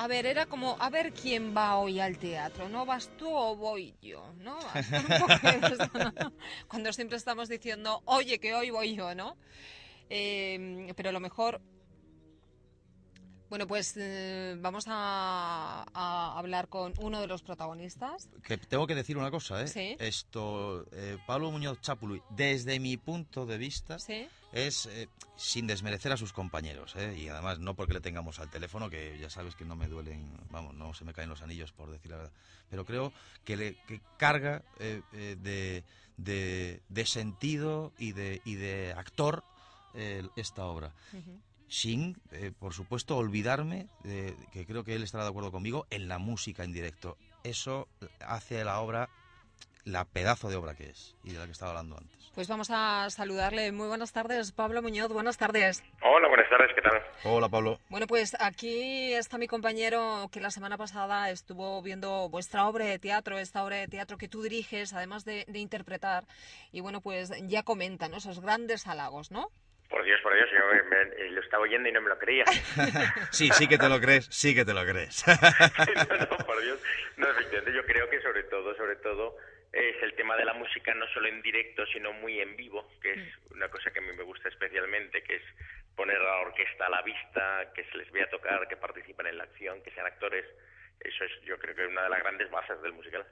[0.00, 2.86] a ver, era como, a ver quién va hoy al teatro, ¿no?
[2.86, 4.32] ¿Vas tú o voy yo?
[4.38, 4.58] ¿No?
[6.68, 9.36] Cuando siempre estamos diciendo, oye, que hoy voy yo, ¿no?
[10.08, 11.60] Eh, pero lo mejor
[13.50, 15.84] bueno, pues eh, vamos a,
[16.38, 18.30] hablar con uno de los protagonistas.
[18.44, 19.66] Que tengo que decir una cosa, ¿eh?
[19.66, 19.96] ¿Sí?
[19.98, 23.96] Esto, eh, Pablo Muñoz Chapului, desde mi punto de vista,
[24.52, 27.18] es eh, sin desmerecer a sus compañeros, ¿eh?
[27.18, 30.32] Y además no porque le tengamos al teléfono, que ya sabes que no me duelen,
[30.50, 32.32] vamos, no se me caen los anillos por decir la verdad,
[32.70, 33.12] pero creo
[33.44, 35.82] que le que carga de,
[36.16, 39.42] de, sentido y de, y de actor
[40.36, 40.94] esta obra
[41.70, 46.08] sin, eh, por supuesto, olvidarme, de, que creo que él estará de acuerdo conmigo, en
[46.08, 47.16] la música en directo.
[47.44, 47.88] Eso
[48.20, 49.08] hace la obra
[49.84, 52.30] la pedazo de obra que es y de la que estaba hablando antes.
[52.34, 53.72] Pues vamos a saludarle.
[53.72, 55.12] Muy buenas tardes, Pablo Muñoz.
[55.12, 55.82] Buenas tardes.
[56.02, 56.70] Hola, buenas tardes.
[56.74, 57.02] ¿Qué tal?
[57.24, 57.80] Hola, Pablo.
[57.88, 62.98] Bueno, pues aquí está mi compañero que la semana pasada estuvo viendo vuestra obra de
[62.98, 66.24] teatro, esta obra de teatro que tú diriges, además de, interpretar.
[66.72, 69.48] Y bueno, pues ya comenta esos grandes halagos, ¿no?
[69.90, 72.44] Por Dios, por Dios, yo me, lo estaba oyendo y no me lo creía.
[73.32, 75.24] sí, sí que te lo crees, sí que te lo crees.
[75.26, 76.80] no, no, por Dios.
[77.16, 79.36] No, yo creo que sobre todo, sobre todo,
[79.72, 83.12] es el tema de la música no solo en directo, sino muy en vivo, que
[83.12, 83.54] es mm.
[83.54, 85.42] una cosa que a mí me gusta especialmente, que es
[85.96, 89.38] poner a la orquesta a la vista, que se les vea tocar, que participen en
[89.38, 90.46] la acción, que sean actores.
[91.00, 93.26] Eso es, yo creo que es una de las grandes bases del musical.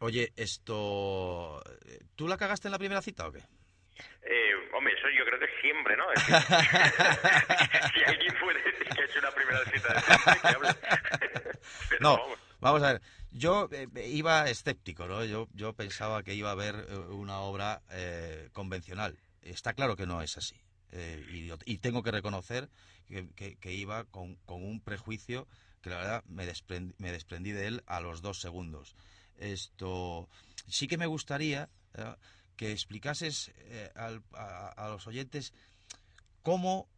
[0.00, 1.62] Oye, esto...
[2.16, 3.42] ¿Tú la cagaste en la primera cita o qué?
[4.24, 6.04] Eh, hombre, eso yo creo que siempre, ¿no?
[7.94, 10.02] si alguien puede decir que ha hecho una primera cita de
[12.00, 12.18] no,
[12.60, 12.82] vamos.
[12.82, 13.02] a ver.
[13.30, 15.24] Yo eh, iba escéptico, ¿no?
[15.24, 19.18] Yo, yo pensaba que iba a haber eh, una obra eh, convencional.
[19.40, 20.56] Está claro que no es así.
[20.92, 22.68] Y, y, tengo que reconocer
[23.08, 25.48] que, que, iba con, con, un prejuicio
[25.80, 28.94] que la verdad me desprendí, me desprendí de él a los dos segundos.
[29.38, 30.28] Esto
[30.68, 31.70] sí que me gustaría
[32.56, 35.52] que explicases eh, a, los oyentes
[36.42, 36.88] cómo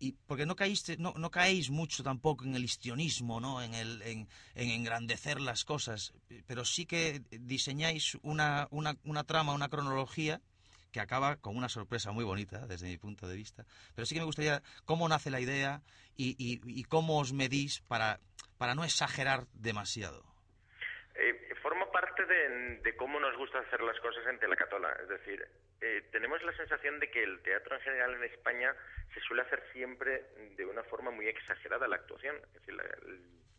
[0.00, 4.02] y porque no caíste no, no caéis mucho tampoco en el histrionismo no en el
[4.02, 6.12] en, engrandecer las cosas
[6.46, 10.40] pero sí que diseñáis una, una, una trama una cronología
[10.92, 13.66] que acaba con una sorpresa muy bonita desde mi punto de vista.
[13.94, 15.82] Pero sí que me gustaría cómo nace la idea
[16.16, 18.20] y, y, cómo os medís para
[18.56, 20.24] para no exagerar demasiado
[22.00, 24.96] parte de, cómo nos gusta hacer las cosas en Telacatola.
[25.02, 25.44] Es decir,
[25.80, 28.72] eh, tenemos la sensación de que el teatro en general en España
[29.12, 32.36] se suele hacer siempre de una forma muy exagerada la actuación.
[32.36, 32.80] Es decir,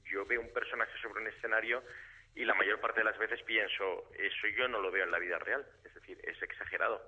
[0.06, 1.84] yo veo un personaje sobre un escenario
[2.34, 5.20] y la mayor parte de las veces pienso, eso yo no lo veo en la
[5.20, 5.66] vida real.
[5.84, 7.02] Es decir, es exagerado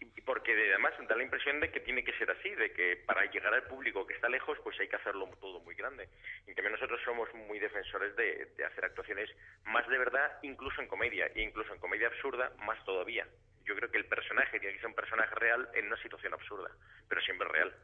[0.00, 3.24] y porque además da la impresión de que tiene que ser así, de que para
[3.30, 6.08] llegar al público que está lejos, pues hay que hacerlo todo muy grande.
[6.46, 9.30] Y también nosotros somos muy defensores de, hacer actuaciones
[9.64, 13.26] más de verdad, incluso en comedia, e incluso en comedia absurda, más todavía.
[13.64, 16.70] Yo creo que el personaje tiene que ser un personaje real en una situación absurda,
[17.08, 17.74] pero siempre real.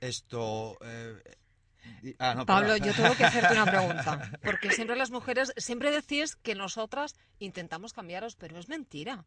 [0.00, 0.78] Esto.
[0.84, 1.16] Eh,
[2.18, 6.54] ah, Pablo, yo tengo que hacerte una pregunta, porque siempre las mujeres, siempre decís que
[6.54, 9.24] nosotras intentamos cambiaros, pero es mentira.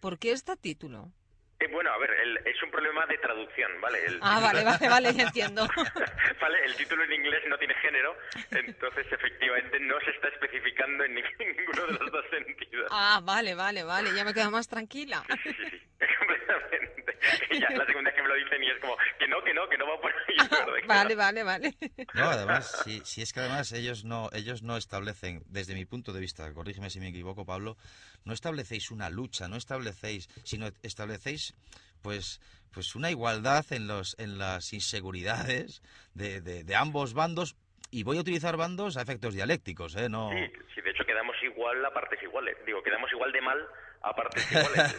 [0.00, 1.12] ¿Por qué este título?
[1.60, 2.10] Eh, bueno, a ver,
[2.44, 3.98] es un problema de traducción, ¿vale?
[4.20, 5.66] ah, vale, vale, vale, ya entiendo.
[6.40, 8.16] vale, el título en inglés no tiene género,
[8.50, 12.88] entonces efectivamente no se está especificando en ninguno de los dos sentidos.
[12.90, 15.22] Ah, vale, vale, vale, ya me quedo más tranquila.
[15.42, 15.80] Sí, sí, sí,
[16.18, 17.18] completamente.
[17.60, 20.00] ya la segunda lo dicen y es como, que no, que no, que no va
[20.00, 20.86] por ahí.
[20.86, 21.74] vale, vale, vale.
[22.14, 26.12] No, además, si, si es que además ellos no, ellos no establecen, desde mi punto
[26.12, 27.76] de vista, corrígeme si me equivoco, Pablo,
[28.24, 31.54] no establecéis una lucha, no establecéis, sino establecéis
[32.02, 32.40] pues
[32.72, 35.80] pues una igualdad en los en las inseguridades
[36.14, 37.56] de, de, ambos bandos
[37.90, 40.08] y voy a utilizar bandos a efectos dialécticos, ¿eh?
[40.08, 40.30] No...
[40.74, 42.56] Sí, de hecho quedamos igual a partes iguales.
[42.66, 43.58] Digo, quedamos igual de mal
[44.04, 44.96] a partes iguales.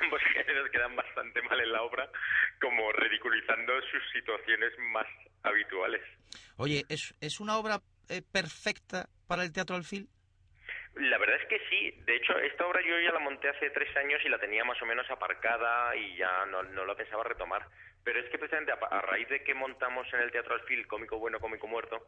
[0.00, 2.08] ambos géneros quedan bastante mal en la obra,
[2.60, 5.06] como ridiculizando sus situaciones más
[5.42, 6.02] habituales.
[6.56, 10.08] Oye, ¿es, es una obra eh, perfecta para el teatro al fil?
[10.94, 11.92] La verdad es que sí.
[12.04, 14.80] De hecho, esta obra yo ya la monté hace tres años y la tenía más
[14.82, 17.66] o menos aparcada y ya no, no la pensaba retomar.
[18.04, 21.40] Pero es que precisamente a, raíz de que montamos en el Teatro Alfil Cómico Bueno,
[21.40, 22.06] Cómico Muerto,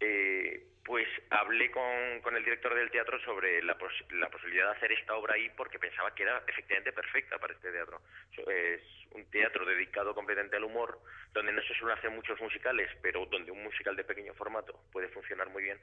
[0.00, 3.76] eh, pues hablé con, con, el director del teatro sobre la,
[4.10, 7.72] la, posibilidad de hacer esta obra ahí porque pensaba que era efectivamente perfecta para este
[7.72, 8.00] teatro.
[8.46, 10.98] Es un teatro dedicado completamente al humor,
[11.32, 15.08] donde no se suelen hacer muchos musicales, pero donde un musical de pequeño formato puede
[15.08, 15.78] funcionar muy bien.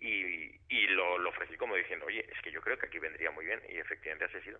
[0.00, 3.30] Y, y lo, lo ofrecí como diciendo, oye, es que yo creo que aquí vendría
[3.30, 4.58] muy bien y efectivamente así ha sido.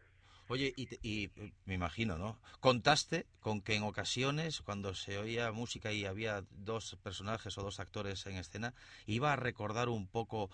[0.48, 1.30] Oye, y, y,
[1.66, 2.40] me imagino, ¿no?
[2.60, 7.80] Contaste con que en ocasiones, cuando se oía música y había dos personajes o dos
[7.80, 8.74] actores en escena,
[9.06, 10.50] iba a recordar un poco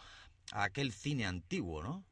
[0.52, 2.04] a aquel cine antiguo, ¿no?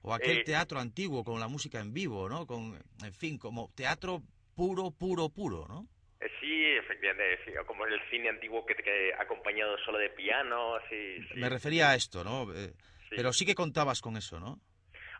[0.00, 2.46] O aquel eh, teatro antiguo con la música en vivo, ¿no?
[2.46, 4.22] Con, en fin, como teatro
[4.54, 5.86] puro, puro, puro, ¿no?
[6.26, 11.18] Eh, sí, efectivamente, sí, como el cine antiguo que, que acompañado solo de piano, sí,
[11.36, 12.52] Me refería a esto, ¿no?
[12.54, 12.72] Eh,
[13.10, 14.58] pero sí que contabas con eso, ¿no?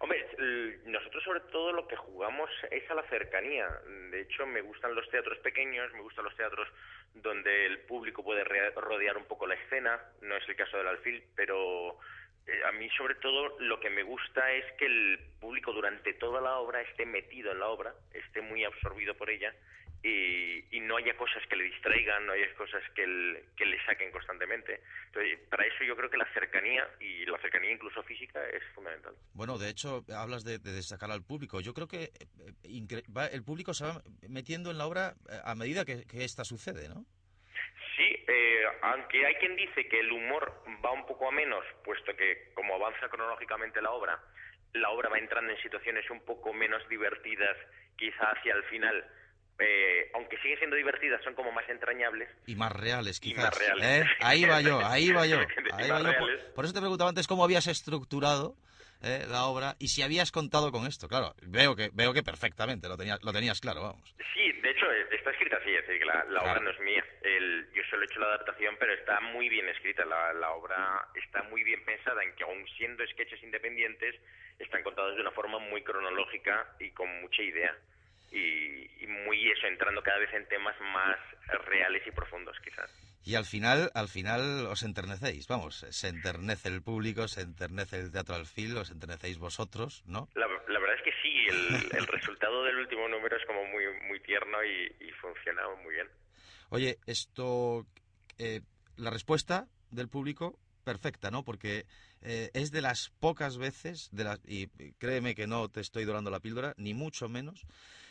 [0.00, 0.26] Hombre,
[0.84, 3.66] nosotros sobre todo lo que jugamos es a la cercanía.
[4.10, 6.68] De hecho, me gustan los teatros pequeños, me gustan los teatros
[7.14, 9.98] donde el público puede rodear un poco la escena.
[10.20, 11.98] No es el caso del alfil, pero
[12.46, 16.42] eh, a mí sobre todo lo que me gusta es que el público durante toda
[16.42, 19.54] la obra esté metido en la obra, esté muy absorbido por ella
[20.06, 24.80] y, no haya cosas que le distraigan, no haya cosas que, le saquen constantemente.
[25.06, 29.14] Entonces, para eso yo creo que la cercanía, y la cercanía incluso física, es fundamental.
[29.34, 31.60] Bueno, de hecho, hablas de, de destacar al público.
[31.60, 35.84] Yo creo que eh, el público se va metiendo en la obra eh, a medida
[35.84, 37.04] que, que esta sucede, ¿no?
[37.96, 42.14] Sí, eh, aunque hay quien dice que el humor va un poco a menos, puesto
[42.14, 44.20] que como avanza cronológicamente la obra,
[44.74, 47.56] la obra va entrando en situaciones un poco menos divertidas,
[47.96, 49.04] quizá hacia el final,
[49.58, 52.28] eh, aunque siguen siendo divertidas, son como más entrañables.
[52.46, 53.58] Y más reales, quizás.
[53.82, 54.04] ¿Eh?
[54.20, 55.38] Ahí va yo, ahí va yo.
[56.54, 58.54] Por, eso te preguntaba antes cómo habías estructurado
[59.02, 59.24] ¿eh?
[59.28, 61.08] la obra y si habías contado con esto.
[61.08, 64.14] Claro, veo que veo que perfectamente lo tenías, lo tenías claro, vamos.
[64.34, 67.04] Sí, de hecho está escrita así, es decir, que la, obra no es mía.
[67.74, 70.04] yo solo he hecho la adaptación, pero está muy bien escrita.
[70.04, 74.16] La, la obra está muy bien pensada en que, aun siendo sketches independientes,
[74.58, 77.74] están contados de una forma muy cronológica y con mucha idea
[78.36, 81.16] y, muy eso, entrando cada vez en temas más
[81.66, 82.90] reales y profundos quizás.
[83.24, 88.12] Y al final, al final os enternecéis, vamos, se enternece el público, se enternece el
[88.12, 90.28] teatro al fil, os enternecéis vosotros, ¿no?
[90.34, 91.46] La, verdad es que sí,
[91.96, 96.08] el, resultado del último número es como muy, muy tierno y, y funciona muy bien.
[96.68, 97.86] Oye, esto,
[98.38, 98.60] eh,
[98.96, 101.42] la respuesta del público, perfecta, ¿no?
[101.42, 101.84] Porque
[102.22, 104.68] eh, es de las pocas veces, de las, y
[104.98, 107.66] créeme que no te estoy dorando la píldora, ni mucho menos,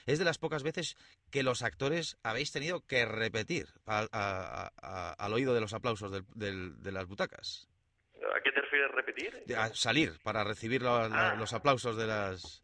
[0.05, 0.97] es de las pocas veces
[1.31, 7.67] que los actores habéis tenido que repetir al oído de los aplausos de las butacas.
[8.35, 9.43] ¿A qué te refieres repetir?
[9.73, 11.35] salir para recibir ah.
[11.39, 12.61] los aplausos de las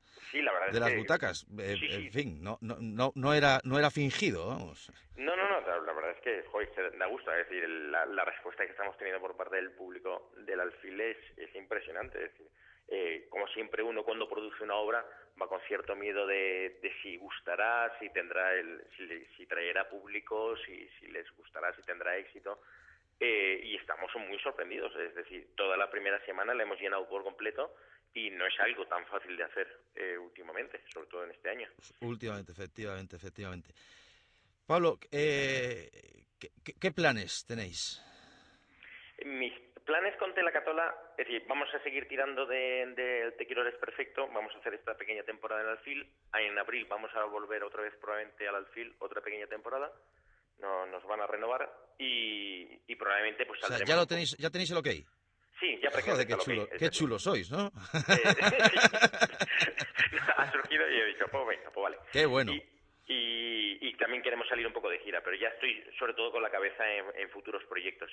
[0.72, 1.46] de las butacas.
[1.58, 4.92] Eh, en fin, no, no, no, era, no era fingido, vamos.
[5.16, 5.81] No, no, no, la verdad
[6.22, 7.32] que joder, da gusto.
[7.34, 11.18] Es decir, la, la, respuesta que estamos teniendo por parte del público del alfil es,
[11.38, 12.24] es impresionante.
[12.24, 12.48] Es decir,
[12.88, 15.06] eh, como siempre uno cuando produce una obra
[15.42, 18.84] va con cierto miedo de, si gustará, si tendrá el,
[19.38, 22.62] si, traerá público, si, si, les gustará, si tendrá éxito.
[23.20, 27.24] Eh, y estamos muy sorprendidos, es decir, toda la primera semana la hemos llenado por
[27.24, 27.76] completo
[28.14, 31.70] y no es algo tan fácil de hacer eh, últimamente, sobre todo en este año.
[32.02, 33.70] Últimamente, efectivamente, efectivamente.
[34.66, 35.90] Pablo, ¿qué,
[36.80, 38.02] qué planes tenéis?
[39.26, 39.54] Mis
[39.86, 44.28] planes con Telacatola, es decir, vamos a seguir tirando de, de, Te quiero eres perfecto,
[44.34, 47.94] vamos a hacer esta pequeña temporada en Alfil, en abril vamos a volver otra vez
[48.00, 49.92] probablemente al Alfil, otra pequeña temporada,
[50.60, 54.72] no, nos van a renovar y, y probablemente pues o ya lo tenéis, ya tenéis
[54.72, 54.88] el ok.
[55.60, 57.68] Sí, ya Joder, qué chulo, qué chulo sois, ¿no?
[57.68, 57.72] Eh,
[60.38, 61.98] ha surgido y he dicho, pues venga, pues vale.
[62.12, 62.54] Qué bueno.
[62.54, 62.64] Y,
[64.02, 66.84] también queremos salir un poco de gira, pero ya estoy sobre todo con la cabeza
[66.92, 68.10] en, futuros proyectos.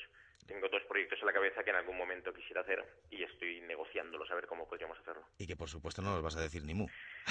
[0.47, 4.31] Tengo dos proyectos en la cabeza que en algún momento quisiera hacer y estoy negociándolos
[4.31, 5.25] a ver cómo podríamos hacerlo.
[5.39, 6.87] Y que por supuesto no nos vas a decir ni mu.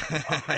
[0.09, 0.57] La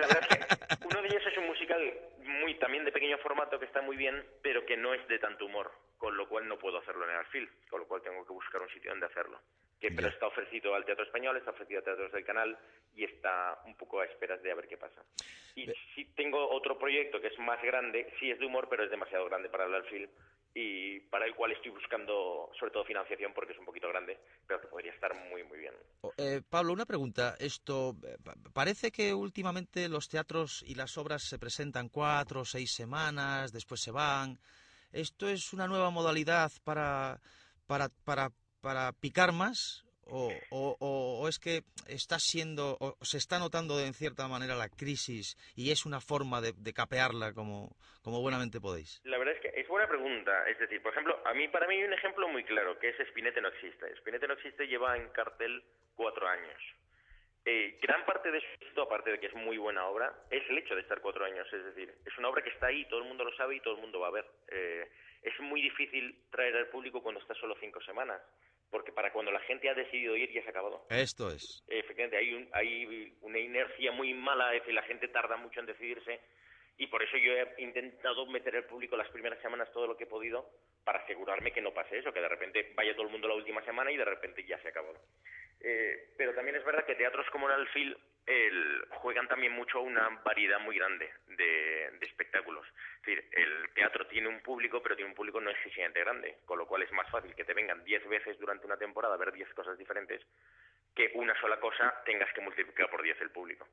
[0.00, 1.92] verdad es que uno de ellos es un musical
[2.22, 5.46] muy también de pequeño formato que está muy bien, pero que no es de tanto
[5.46, 8.32] humor, con lo cual no puedo hacerlo en el Alfil, con lo cual tengo que
[8.32, 9.40] buscar un sitio donde hacerlo
[9.80, 12.56] que pero está ofrecido al Teatro Español, está ofrecido a teatros del canal
[12.94, 15.02] y está un poco a esperas de a ver qué pasa.
[15.54, 18.90] Y si tengo otro proyecto que es más grande, sí es de humor, pero es
[18.90, 20.08] demasiado grande para el alfil
[20.54, 24.58] y para el cual estoy buscando sobre todo financiación porque es un poquito grande, pero
[24.58, 25.74] que podría estar muy muy bien.
[26.16, 27.36] Eh, Pablo, una pregunta.
[27.38, 28.16] Esto eh,
[28.54, 33.82] parece que últimamente los teatros y las obras se presentan cuatro o seis semanas, después
[33.82, 34.38] se van.
[34.92, 37.20] ¿Esto es una nueva modalidad para,
[37.66, 38.30] para, para
[38.66, 44.56] para picar más o, es que está siendo, o se está notando en cierta manera
[44.56, 47.70] la crisis y es una forma de, capearla como,
[48.02, 49.00] como buenamente podéis?
[49.04, 50.48] La verdad es que es buena pregunta.
[50.50, 52.96] Es decir, por ejemplo, a mí para mí hay un ejemplo muy claro, que es
[53.08, 53.86] Spinete no existe.
[53.98, 55.62] Spinete no existe lleva en cartel
[55.94, 56.60] cuatro años.
[57.44, 60.74] Eh, gran parte de esto, aparte de que es muy buena obra, es el hecho
[60.74, 61.46] de estar cuatro años.
[61.52, 63.76] Es decir, es una obra que está ahí, todo el mundo lo sabe y todo
[63.76, 64.26] el mundo va a ver.
[64.48, 64.90] Eh,
[65.22, 68.22] es muy difícil traer al público cuando está solo cinco semanas,
[68.70, 70.86] porque para cuando la gente ha decidido ir ya se ha acabado.
[70.90, 71.64] Esto es.
[71.68, 76.20] Efectivamente, hay, hay una inercia muy mala, es decir, la gente tarda mucho en decidirse
[76.78, 80.04] y por eso yo he intentado meter al público las primeras semanas todo lo que
[80.04, 80.50] he podido
[80.84, 83.64] para asegurarme que no pase eso, que de repente vaya todo el mundo la última
[83.64, 84.92] semana y de repente ya se acabó.
[85.60, 87.96] Eh, pero también es verdad que teatros como el Alfil
[88.26, 92.66] el, juegan también mucho una variedad muy grande de, espectáculos.
[93.00, 96.58] Es decir, el teatro tiene un público, pero tiene un público no excesivamente grande, con
[96.58, 99.32] lo cual es más fácil que te vengan 10 veces durante una temporada a ver
[99.32, 100.22] 10 cosas diferentes
[100.94, 103.68] que una sola cosa tengas que multiplicar por 10 el público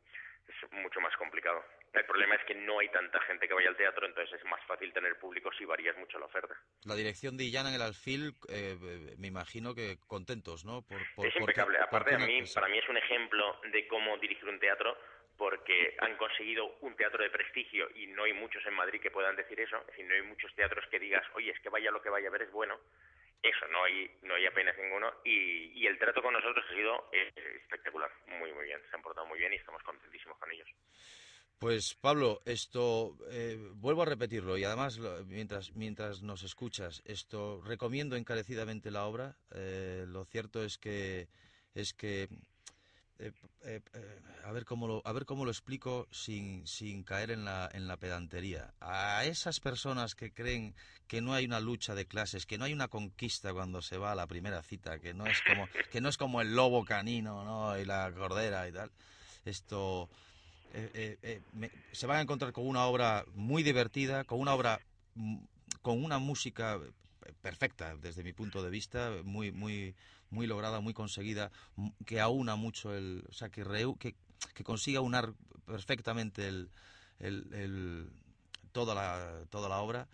[0.47, 1.63] es mucho más complicado.
[1.93, 4.63] El problema es que no hay tanta gente que vaya al teatro, entonces es más
[4.65, 6.55] fácil tener público si varías mucho la oferta.
[6.85, 8.75] La dirección de Illana en el Alfil, eh,
[9.17, 10.83] me imagino que contentos, ¿no?
[10.89, 11.79] es impecable.
[11.79, 14.97] Aparte, a mí, para mí es un ejemplo de cómo dirigir un teatro
[15.37, 19.35] porque han conseguido un teatro de prestigio y no hay muchos en Madrid que puedan
[19.35, 19.77] decir eso.
[19.81, 22.27] Es decir, no hay muchos teatros que digas, oye, es que vaya lo que vaya
[22.27, 22.79] a ver es bueno
[23.43, 27.09] eso, no hay, no hay apenas ninguno y, y el trato con nosotros ha sido
[27.11, 27.31] eh,
[27.61, 30.67] espectacular, muy, muy bien, se han portado muy bien y estamos contentísimos con ellos.
[31.59, 38.17] Pues Pablo, esto eh, vuelvo a repetirlo y además mientras mientras nos escuchas esto recomiendo
[38.17, 39.37] encarecidamente la obra.
[39.55, 41.29] Eh, lo cierto es que
[41.73, 42.27] es que
[43.63, 47.45] eh, eh, a ver cómo lo, a ver cómo lo explico sin, sin caer en
[47.45, 48.73] la, en la pedantería.
[48.81, 50.75] A esas personas que creen
[51.07, 54.11] que no hay una lucha de clases, que no hay una conquista cuando se va
[54.11, 57.43] a la primera cita, que no es como, que no es como el lobo canino
[57.43, 57.77] ¿no?
[57.77, 58.91] y la cordera y tal,
[59.45, 60.09] esto
[61.91, 64.79] se van a encontrar con una obra muy divertida, con una obra
[65.15, 65.37] mm,
[65.83, 66.79] con una música
[67.41, 69.95] perfecta desde mi punto de vista, muy, muy,
[70.33, 71.51] muy lograda, muy conseguida,
[72.05, 73.63] que aúna mucho el, o sea, que,
[73.99, 75.33] que, consiga unar
[75.65, 76.69] perfectamente el,
[77.19, 78.11] el,
[78.71, 80.09] toda, la, toda la obra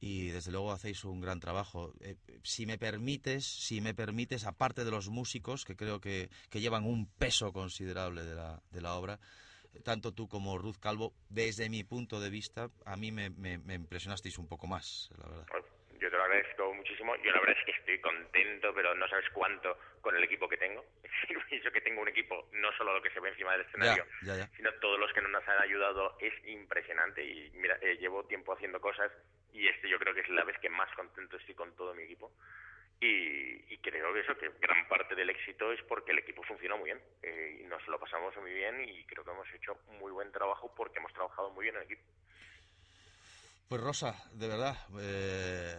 [0.00, 1.92] y desde luego hacéis un gran trabajo.
[2.00, 6.60] Eh, si me permites, si me permites, aparte de los músicos que creo que, que
[6.60, 9.18] llevan un peso considerable de la, de la obra,
[9.82, 13.74] tanto tú como Ruth Calvo, desde mi punto de vista, a mí me, me, me
[13.74, 15.46] impresionasteis un poco más, la verdad.
[16.26, 17.14] Agradezco muchísimo.
[17.22, 20.56] Yo la verdad es que estoy contento, pero no sabes cuánto con el equipo que
[20.56, 20.84] tengo.
[21.48, 24.04] Pienso que tengo un equipo, no solo lo que se ve encima del escenario,
[24.56, 26.16] sino todos los que nos han ayudado.
[26.18, 27.24] Es impresionante.
[27.24, 29.12] Y mira, eh, llevo tiempo haciendo cosas
[29.52, 32.02] y este yo creo que es la vez que más contento estoy con todo mi
[32.02, 32.32] equipo.
[33.00, 36.86] Y, creo que eso, que gran parte del éxito es porque el equipo funciona muy
[36.86, 37.00] bien.
[37.22, 40.74] Eh, y nos lo pasamos muy bien y creo que hemos hecho muy buen trabajo
[40.74, 42.02] porque hemos trabajado muy bien en equipo.
[43.68, 45.74] Pues Rosa, de verdad, eh,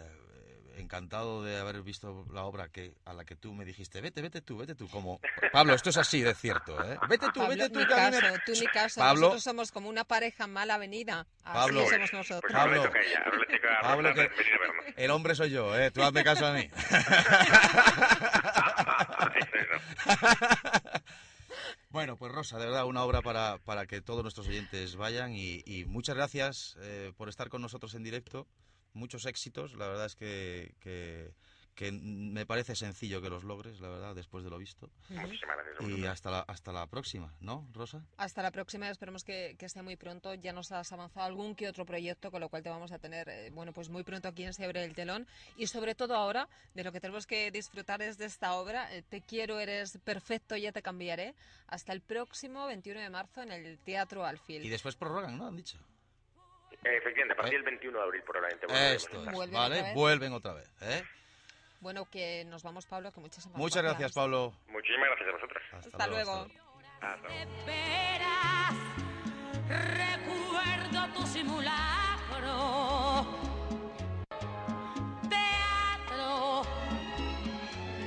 [0.77, 4.41] encantado de haber visto la obra que a la que tú me dijiste, vete, vete
[4.41, 5.19] tú, vete tú, como
[5.51, 6.97] Pablo, esto es así de cierto, ¿eh?
[7.09, 7.79] Vete tú, vete tú.
[7.79, 12.13] Ni caso, tú ni caso, nosotros somos como una pareja mala venida, así Pablo, somos
[12.13, 12.51] nosotros.
[12.51, 12.91] Pablo,
[13.81, 14.29] Pablo que
[14.95, 15.91] el hombre soy yo, ¿eh?
[15.91, 16.69] Tú hazme caso a mí.
[21.89, 25.85] Bueno, pues Rosa, de verdad, una obra para, para que todos nuestros oyentes vayan y,
[25.87, 28.45] muchas gracias eh, por estar con nosotros en directo.
[28.93, 31.33] Muchos éxitos, la verdad es que, que,
[31.75, 34.89] que me parece sencillo que los logres, la verdad, después de lo visto.
[35.09, 35.99] Muchísimas gracias.
[35.99, 38.03] Y hasta la, hasta la próxima, ¿no, Rosa?
[38.17, 40.33] Hasta la próxima, esperemos que, que esté muy pronto.
[40.33, 43.29] Ya nos has avanzado algún que otro proyecto, con lo cual te vamos a tener,
[43.29, 45.27] eh, bueno, pues muy pronto aquí en Se abre el telón.
[45.55, 48.91] Y sobre todo ahora, de lo que tenemos que disfrutar es de esta obra.
[48.95, 51.35] Eh, te quiero, eres perfecto, ya te cambiaré.
[51.67, 54.65] Hasta el próximo 21 de marzo en el Teatro Alfil.
[54.65, 55.45] Y después prorrogan, ¿no?
[55.45, 55.77] Han dicho.
[56.83, 58.95] Efectivamente, a partir del 21 de abril probablemente.
[58.95, 59.93] Esto es, ¿vale?
[59.93, 61.03] Vuelven otra vez, ¿eh?
[61.79, 64.53] Bueno, que nos vamos, Pablo, que muchísimas Muchas gracias, Pablo.
[64.69, 65.63] Muchísimas gracias a vosotros.
[65.73, 66.47] Hasta, luego.
[69.69, 73.25] recuerdo tu simulacro.
[75.29, 76.63] Teatro,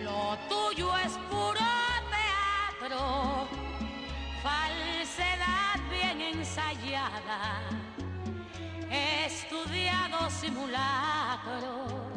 [0.03, 1.61] lo tuyo es puro
[2.11, 3.49] teatro.
[4.43, 7.61] Falsedad bien ensayada,
[10.41, 12.10] simulacro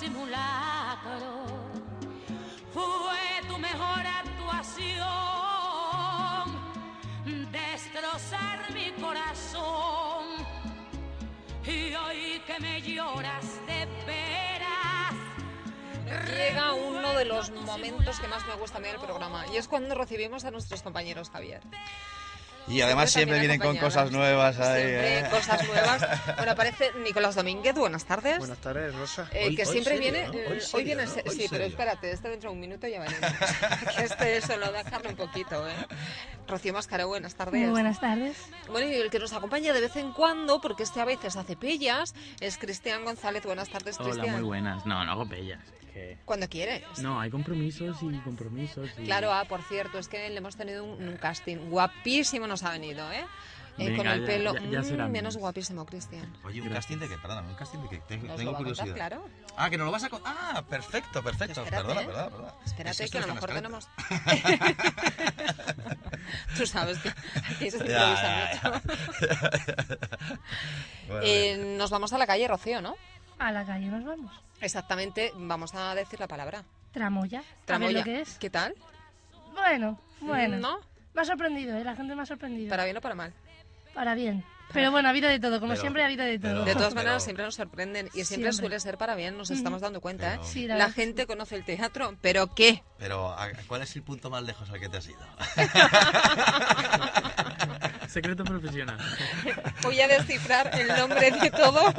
[0.00, 1.44] simulacro.
[2.72, 4.96] Fue tu mejor actuación,
[7.52, 10.24] destrozar mi corazón.
[11.66, 15.14] Y hoy que me lloras de veras.
[16.34, 19.68] Llega uno de los momentos que más me gusta a mí del programa y es
[19.68, 21.60] cuando recibimos a nuestros compañeros Javier.
[22.68, 24.82] Y además siempre, vienen con cosas nuevas ahí.
[24.82, 25.26] Siempre ¿eh?
[25.30, 26.06] cosas nuevas.
[26.36, 28.38] Bueno, aparece Nicolás Domínguez, buenas tardes.
[28.38, 29.28] Buenas tardes, Rosa.
[29.32, 30.28] Eh, Hoy- que hoy siempre serio, viene.
[30.28, 30.34] ¿no?
[30.34, 31.04] eh, Hoy Hoy, serio, viene.
[31.06, 31.10] ¿no?
[31.12, 31.66] sí, pero serio.
[31.66, 33.20] espérate, este dentro de un minuto ya venimos.
[33.96, 35.72] que este solo dejarlo un poquito, ¿eh?
[36.46, 37.60] Rocío Mascaro, buenas tardes.
[37.60, 38.36] Muy buenas tardes.
[38.68, 41.56] Bueno, y el que nos acompaña de vez en cuando, porque este a veces hace
[41.56, 43.44] pellas, es Cristian González.
[43.44, 44.34] Buenas tardes, Hola, Cristian.
[44.36, 44.86] muy buenas.
[44.86, 45.60] No, no hago pellas.
[45.92, 46.18] Que...
[46.24, 46.84] Cuando quieres.
[47.00, 48.88] No, hay compromisos y compromisos.
[48.96, 49.06] Y...
[49.06, 52.70] Claro, ah, por cierto, es que le hemos tenido un, un casting guapísimo, nos ha
[52.70, 53.24] venido, ¿eh?
[53.78, 55.36] Eh, con Venga, el ya- pelo ya- ya mm, será menos menos.
[55.38, 56.30] guapísimo, Cristian.
[56.44, 56.84] Oye, ¿un Gracias.
[56.86, 57.16] casting de qué?
[57.16, 57.98] Perdóname, ¿un casting de qué?
[58.08, 58.94] Tengo, Nos tengo lo a contar, curiosidad.
[58.94, 59.28] claro.
[59.56, 60.34] Ah, que no lo vas a contar.
[60.36, 61.62] Ah, perfecto, perfecto.
[61.62, 62.06] Espérate, perdona, ¿eh?
[62.06, 62.52] perdona, perdona.
[62.66, 63.88] Espérate, Es que a lo mejor tenemos.
[64.10, 64.76] en
[66.56, 68.80] Tú sabes que aquí se improvisa mucho.
[71.22, 72.94] Eh, nos vamos a la calle, Rocío, ¿no?
[73.38, 74.32] A la calle nos vamos.
[74.60, 76.62] Exactamente, vamos a decir la palabra.
[76.92, 77.38] Tramoya.
[77.38, 77.98] A ver Tramoya.
[77.98, 78.38] lo que es.
[78.38, 78.74] ¿Qué tal?
[79.54, 80.58] Bueno, bueno.
[80.58, 80.78] ¿No?
[81.14, 81.84] Me ha sorprendido, ¿eh?
[81.84, 82.70] La gente me ha sorprendido.
[82.70, 83.32] ¿Para bien o para mal?
[83.94, 84.44] Para bien.
[84.72, 85.58] Pero bueno, ha habido de todo.
[85.58, 86.52] Como Pero- siempre ha habido de todo.
[86.52, 88.52] pero- De todas Pero- maneras, siempre nos sorprenden y siempre, Siempre.
[88.52, 90.46] suele ser para bien, nos estamos dando cuenta, Pero- ¿eh?
[90.46, 92.84] Sí, la La gente conoce el teatro, ¿pero qué?
[92.98, 95.18] Pero, ¿a- ¿cuál es el punto más lejos al que te has ido?
[98.08, 98.98] Secreto profesional.
[99.82, 101.94] Voy a descifrar el nombre de todos.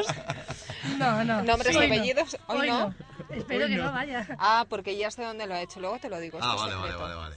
[0.98, 1.42] No, no.
[1.44, 1.96] Nombres y Hoy no.
[1.96, 2.38] apellidos.
[2.48, 2.80] Hoy, Hoy no.
[2.90, 2.96] no.
[3.30, 3.86] Espero Hoy que no.
[3.86, 4.28] no vaya.
[4.40, 5.80] Ah, porque ya sé dónde lo ha hecho.
[5.80, 6.40] Luego te lo digo.
[6.42, 7.36] ah, vale, vale, vale, vale.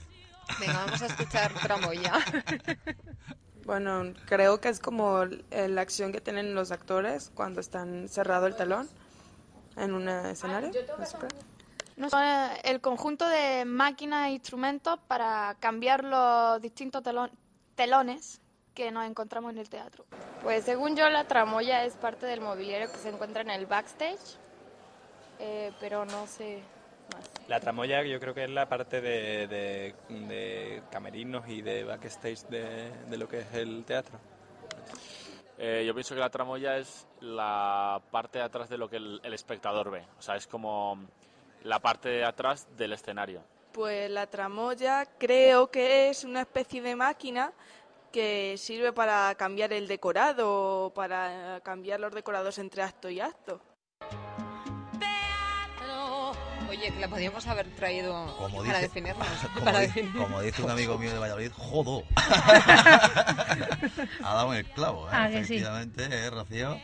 [0.59, 2.13] Venga, vamos a escuchar Tramoya.
[3.65, 8.55] Bueno, creo que es como la acción que tienen los actores cuando están cerrado el
[8.55, 8.87] telón
[9.75, 10.69] en un escenario.
[10.69, 11.27] no qué.
[11.97, 12.21] No son
[12.63, 17.31] el conjunto de máquinas e instrumentos para cambiar los distintos telon-
[17.73, 18.39] telones
[18.75, 20.05] que nos encontramos en el teatro.
[20.43, 24.37] Pues según yo la tramoya es parte del mobiliario que se encuentra en el backstage,
[25.39, 26.61] eh, pero no sé
[27.13, 27.29] más.
[27.47, 32.43] La tramoya yo creo que es la parte de, de- de camerinos y de backstage
[32.47, 34.19] de, de lo que es el teatro.
[35.57, 39.21] Eh, yo pienso que la tramoya es la parte de atrás de lo que el,
[39.23, 40.03] el espectador ve.
[40.19, 40.97] O sea, es como
[41.63, 43.41] la parte de atrás del escenario.
[43.71, 47.53] Pues la tramoya creo que es una especie de máquina
[48.11, 53.59] que sirve para cambiar el decorado, para cambiar los decorados entre acto y acto.
[56.77, 59.27] Oye, que la podíamos haber traído Como para dice- definirnos.
[59.53, 60.13] Como, para di- definir.
[60.13, 62.03] como dice un amigo mío de Valladolid, jodo.
[64.23, 65.11] ha dado el clavo, ¿eh?
[65.13, 65.55] Ah, que sí.
[65.55, 66.79] Efectivamente, ¿eh, Rocío?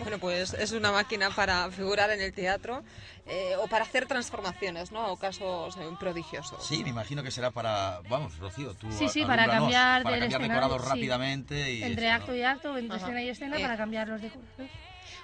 [0.00, 2.82] Bueno, pues es una máquina para figurar en el teatro
[3.26, 5.12] eh, o para hacer transformaciones, ¿no?
[5.12, 6.66] O casos eh, prodigiosos.
[6.66, 8.00] Sí, me imagino que será para.
[8.08, 8.90] Vamos, Rocío, tú.
[8.90, 10.88] Sí, sí, para cambiar para del cambiar escenario, decorados sí.
[10.88, 11.72] rápidamente.
[11.74, 12.36] Y Entre eso, acto ¿no?
[12.38, 13.04] y acto, entre Ajá.
[13.06, 13.62] escena y escena Eh.
[13.62, 14.48] para cambiar los decorados.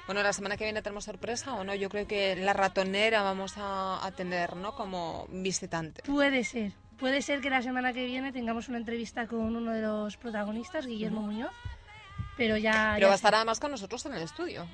[0.06, 1.74] Bueno, la semana que viene tenemos sorpresa o no.
[1.74, 4.74] Yo creo que la ratonera vamos a, a tener, ¿no?
[4.74, 6.02] Como visitante.
[6.02, 6.72] Puede ser.
[6.98, 10.86] Puede ser que la semana que viene tengamos una entrevista con uno de los protagonistas,
[10.86, 11.50] Guillermo Muñoz.
[12.36, 12.92] Pero ya.
[12.94, 14.66] Pero ya va a estar además con nosotros en el estudio.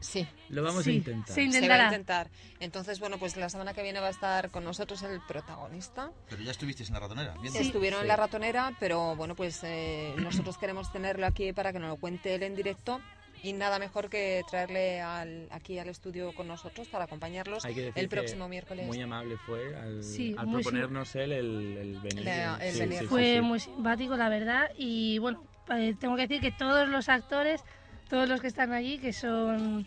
[0.00, 0.26] Sí.
[0.50, 1.34] Lo vamos Sí, a intentar.
[1.34, 2.28] se Se va a intentar.
[2.60, 6.10] Entonces, bueno, pues la semana que viene va a estar con nosotros el protagonista.
[6.28, 7.34] Pero ya estuvisteis en la ratonera.
[7.40, 7.58] viendo.
[7.58, 8.08] Estuvieron en Sí.
[8.08, 12.34] la ratonera, pero bueno, pues eh, nosotros queremos tenerlo aquí para que nos lo cuente
[12.34, 13.00] él en directo.
[13.46, 17.82] Y nada mejor que traerle al, aquí al estudio con nosotros para acompañarlos Hay que
[17.82, 18.84] decir el que próximo miércoles.
[18.84, 22.24] Muy amable fue al, Sí, al muy proponernos él el, el venir.
[22.24, 22.98] La- el Sí, venir.
[22.98, 23.40] sí, sí, Fue sí.
[23.42, 24.68] muy simpático, la verdad.
[24.76, 27.62] Y bueno, eh, tengo que decir que todos los actores,
[28.08, 29.86] todos los que están allí, que son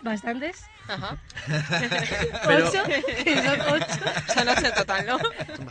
[0.00, 1.16] bastantes, Ajá.
[2.46, 2.82] Pero- ocho,
[3.44, 5.18] son ocho, Son ocho en total, ¿no?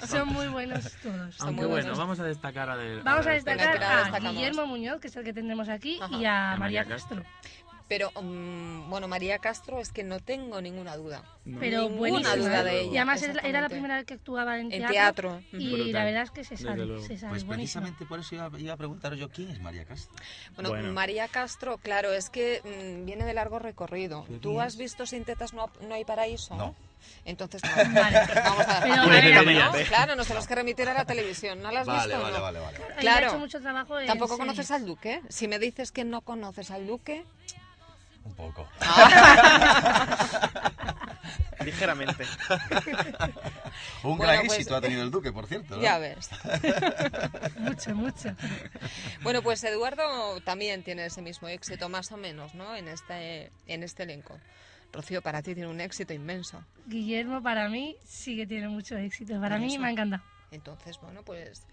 [0.08, 1.36] son muy buenos todos.
[1.36, 1.98] Son Aunque muy bueno, buenos.
[1.98, 4.20] vamos a destacar a de- Vamos a a destacar a.
[4.30, 6.16] Guillermo Muñoz, que es el que tendremos aquí, Ajá.
[6.16, 7.24] y a A María María Castro.
[7.88, 11.24] Pero, mm, bueno, María Castro es que no tengo ninguna duda.
[11.46, 11.58] No.
[11.60, 12.36] Pero Ninguna buenísima.
[12.36, 14.92] duda de ella, Y además era- la primera vez que actuaba en En teatro.
[15.40, 15.42] teatro.
[15.54, 15.92] Y Brutal.
[15.94, 16.86] la verdad es que se sabe,
[17.30, 20.14] Pues precisamente por eso iba, iba a preguntaros yo quién es María Castro.
[20.56, 20.92] Bueno, Bueno.
[20.94, 24.26] María Castro, claro, es que mm, viene de largo recorrido.
[24.28, 26.56] ¿Pero ¿Tú has visto Sin tetas no, no hay paraíso?
[26.56, 26.76] No.
[27.24, 27.94] Entonces, no.
[28.02, 28.20] Vale.
[28.44, 29.88] vamos a Pero, dejarlo a ver, ¿no?
[29.88, 31.62] Claro, nos tenemos que remitir a la televisión.
[31.62, 32.42] ¿No la has Vale, visto vale, no?
[32.44, 32.78] vale, vale.
[32.78, 33.26] Ella Claro.
[33.28, 35.22] ha hecho mucho trabajo en ¿Tampoco conoces al Duque?
[35.30, 37.24] Si me dices que no conoces al Duque...
[38.28, 38.68] Un poco.
[41.64, 42.26] Ligeramente.
[44.04, 45.78] Un Bueno, gran pues- éxito ha tenido el Duque, por cierto.
[45.78, 45.82] ¿no?
[45.82, 46.30] Ya ves.
[47.58, 48.30] Mucho, mucho.
[49.22, 52.76] Bueno, pues Eduardo también tiene ese mismo éxito, más o menos, ¿no?
[52.76, 54.38] En este, en este elenco.
[54.94, 56.64] Rocío, para ti tiene un éxito inmenso.
[56.86, 59.40] Guillermo para mí sí que tiene mucho éxito.
[59.42, 60.24] Para mí me ha encantado.
[60.52, 61.64] Entonces, bueno, pues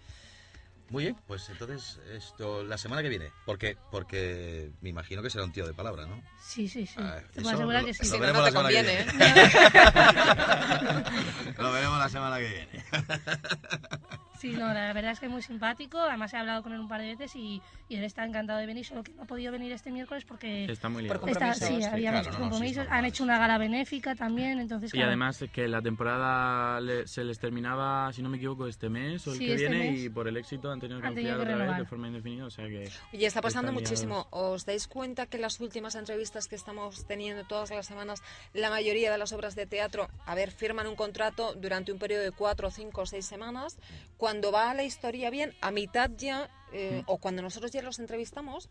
[0.89, 5.43] muy bien, pues entonces esto la semana que viene, porque porque me imagino que será
[5.43, 6.21] un tío de palabra, ¿no?
[6.39, 6.93] Sí, sí, sí.
[6.97, 7.99] Ah, Te eso puedo asegurar lo- que sí.
[8.03, 9.13] lo Si no, no te conviene, viene.
[11.57, 12.85] lo veremos la semana que viene.
[14.37, 15.99] Sí, no, la verdad es que es muy simpático.
[15.99, 18.65] Además he hablado con él un par de veces y, y él está encantado de
[18.65, 20.65] venir, solo que no ha podido venir este miércoles porque...
[20.65, 21.15] Está muy liado.
[21.25, 21.67] está- compromisos.
[21.67, 22.85] sí, Sí, había claro, muchos no, no, sí, compromisos.
[22.85, 24.89] es Han hecho una gala benéfica también, entonces...
[24.89, 28.89] Y claro, además que la temporada le- se les terminaba, si no me equivoco, este
[28.89, 29.99] mes o el Sí, que este viene mes.
[30.01, 31.79] y por el éxito han tenido que ampliar otra vez renovar.
[31.81, 32.89] de forma indefinida, o sea que...
[33.13, 34.27] Oye, está pasando muchísimo.
[34.31, 38.21] ¿Os dais cuenta que en las últimas entrevistas que estamos teniendo todas las semanas,
[38.53, 42.23] la mayoría de las obras de teatro, a ver, firman un contrato durante un periodo
[42.23, 43.77] de cuatro, cinco o seis semanas?
[44.25, 48.69] Cuando va la historia bien, a mitad ya, eh, o cuando nosotros ya los entrevistamos,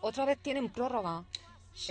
[0.00, 1.22] otra vez tienen prórroga.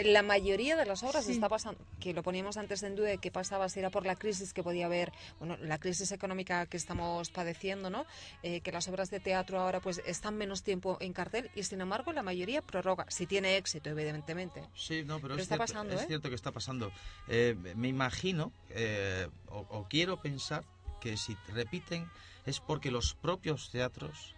[0.04, 1.32] La mayoría de las obras Sí.
[1.32, 4.52] está pasando, que lo poníamos antes en duda qué pasaba, si era por la crisis
[4.52, 8.06] que podía haber, bueno, la crisis económica que estamos padeciendo, ¿no?
[8.44, 11.80] Eh, que las obras de teatro ahora pues están menos tiempo en cartel y sin
[11.80, 14.62] embargo la mayoría prorroga, si tiene éxito, evidentemente.
[14.76, 16.06] Sí, no, pero, Pero es, está cierto, pasando, es ¿eh?
[16.08, 16.92] cierto que está pasando.
[17.30, 20.66] Eh, me imagino, eh, o, o quiero pensar,
[21.06, 22.10] que si repiten
[22.48, 24.34] es porque los propios teatros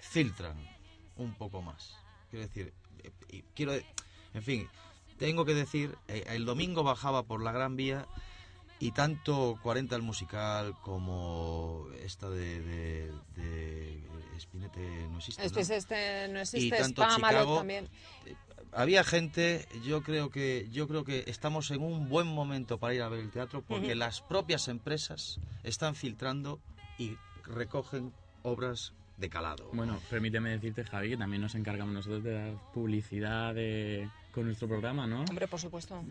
[0.00, 0.56] filtran
[1.16, 1.94] un poco más.
[2.30, 2.72] Quiero decir,
[3.04, 4.66] eh, y quiero, en fin,
[5.18, 8.06] tengo que decir, eh, el domingo bajaba por la Gran Vía
[8.78, 14.00] y tanto 40 el musical como esta de, de, de
[14.40, 15.42] Spinete no existe.
[15.42, 15.60] ¿no?
[15.60, 17.88] Este, no Y existe, tanto Spámalo Chicago, también.
[18.76, 23.02] Había gente yo creo que yo creo que estamos en un buen momento para ir
[23.02, 26.60] a ver el teatro porque las propias empresas están filtrando
[26.98, 28.12] y recogen
[28.42, 29.70] obras de calado.
[29.72, 34.68] Bueno, permíteme decirte, Javi, que también nos encargamos nosotros de dar publicidad de- con nuestro
[34.68, 35.22] programa, ¿no?
[35.22, 36.04] Hombre, por supuesto.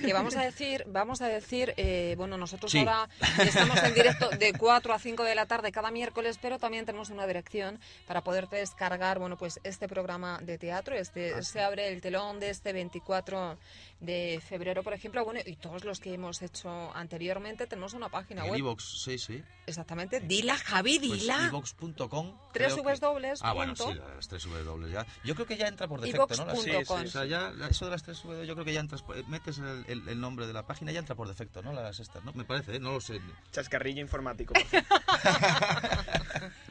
[0.00, 2.78] Que vamos a decir, vamos a decir, eh, bueno, nosotros Sí.
[2.78, 6.86] ahora estamos en directo de 4 a 5 de la tarde cada miércoles, pero también
[6.86, 10.94] tenemos una dirección para poder descargar, bueno, pues este programa de teatro.
[10.96, 13.58] Este Ah, se abre el telón de este 24
[14.00, 18.44] de febrero, por ejemplo, bueno, y todos los que hemos hecho anteriormente tenemos una página
[18.44, 18.58] en web.
[18.60, 20.18] iVox sí sí Exactamente.
[20.20, 21.46] Dila, Javi, pues dila.
[21.50, 23.92] iVox.com Tres creo que- W ah bueno punto.
[23.92, 27.02] sí las tres W ya yo creo que ya entra por defecto no Las- iVox.com.
[27.02, 29.84] o sea ya eso de las tres W yo creo que ya entras metes el,
[29.88, 32.44] el- el nombre de la página ya entra por defecto no las estas no me
[32.44, 32.80] parece ¿eh?
[32.80, 33.20] no lo sé
[33.52, 34.54] Chascarrillo informático.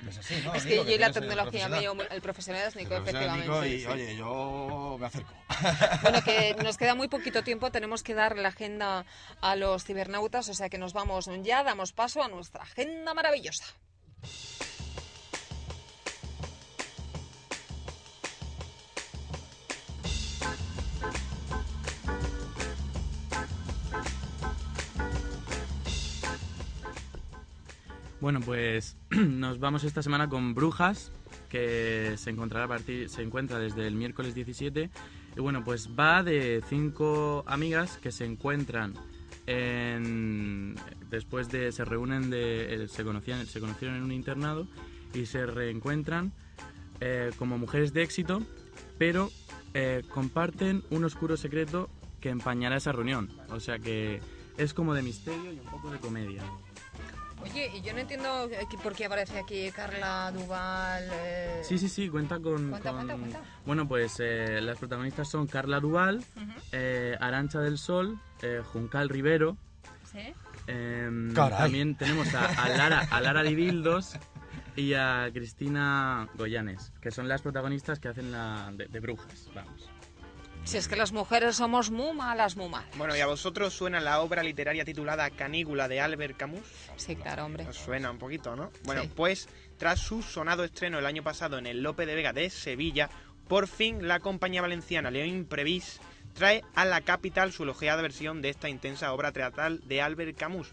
[0.09, 1.95] es así no Es Nico, que yo y la tecnología, profesional.
[1.97, 3.69] medio- el profesional es Nico, El profesional efectivamente.
[3.69, 3.85] Nico y sí.
[3.87, 5.33] oye yo me acerco
[6.01, 9.05] Bueno, que nos queda muy poquito tiempo, tenemos que dar la agenda
[9.41, 13.65] a los cibernautas, o sea que nos vamos ya, damos paso a nuestra agenda maravillosa.
[28.21, 31.11] Bueno, pues nos vamos esta semana con Brujas,
[31.49, 34.91] que se encontrará a partir, se encuentra desde el miércoles 17.
[35.35, 38.93] Y bueno, pues va de cinco amigas que se encuentran
[39.47, 40.75] en,
[41.09, 44.67] después de se reúnen de eh, se conocían se conocieron en un internado
[45.15, 46.31] y se reencuentran
[46.99, 48.43] eh, como mujeres de éxito,
[48.99, 49.31] pero
[49.73, 53.31] eh, comparten un oscuro secreto que empañará esa reunión.
[53.49, 54.21] O sea que
[54.57, 56.43] es como de misterio y un poco de comedia.
[57.43, 61.09] Oye, y yo no entiendo aquí por qué aparece aquí Carla Duval.
[61.11, 62.69] eh, Sí, sí, sí, cuenta con...
[62.69, 63.39] Cuenta, con- cuenta, cuenta.
[63.65, 66.23] Bueno, pues eh, las protagonistas son Carla Duval,
[66.71, 69.57] eh, Arancha del Sol, eh, Juncal Rivero.
[70.11, 70.33] ¿Sí?
[70.67, 71.59] em, Caray.
[71.59, 74.17] también tenemos a, a Lara, a Lara Dibildos
[74.75, 79.89] y a Cristina Goyanes, que son las protagonistas que hacen la de, de brujas, vamos.
[80.63, 82.95] Si es que las mujeres somos muy malas, muy malas.
[82.97, 86.61] Bueno, ¿y a vosotros suena la obra literaria titulada Canígula de Albert Camus?
[86.95, 87.67] Sí, claro, hombre.
[87.67, 88.71] Os suena un poquito, ¿no?
[88.83, 89.11] Bueno, Sí.
[89.15, 93.09] pues tras su sonado estreno el año pasado en el Lope de Vega de Sevilla,
[93.47, 95.99] por fin la compañía valenciana León Imprevis
[96.33, 100.69] trae a la capital su elogiada versión de esta intensa obra teatral de Albert Camus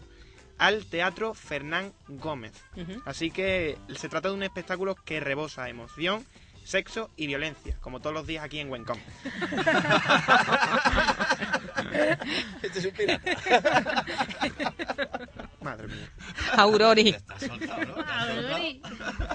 [0.59, 2.53] al Teatro Fernán Gómez.
[3.05, 6.25] Así que se trata de un espectáculo que rebosa emoción,
[6.69, 8.99] sexo y violencia, como todos los días aquí en Wencom.
[12.61, 14.05] Este es un pirata.
[15.61, 16.11] Madre mía.
[16.55, 17.15] Aurori.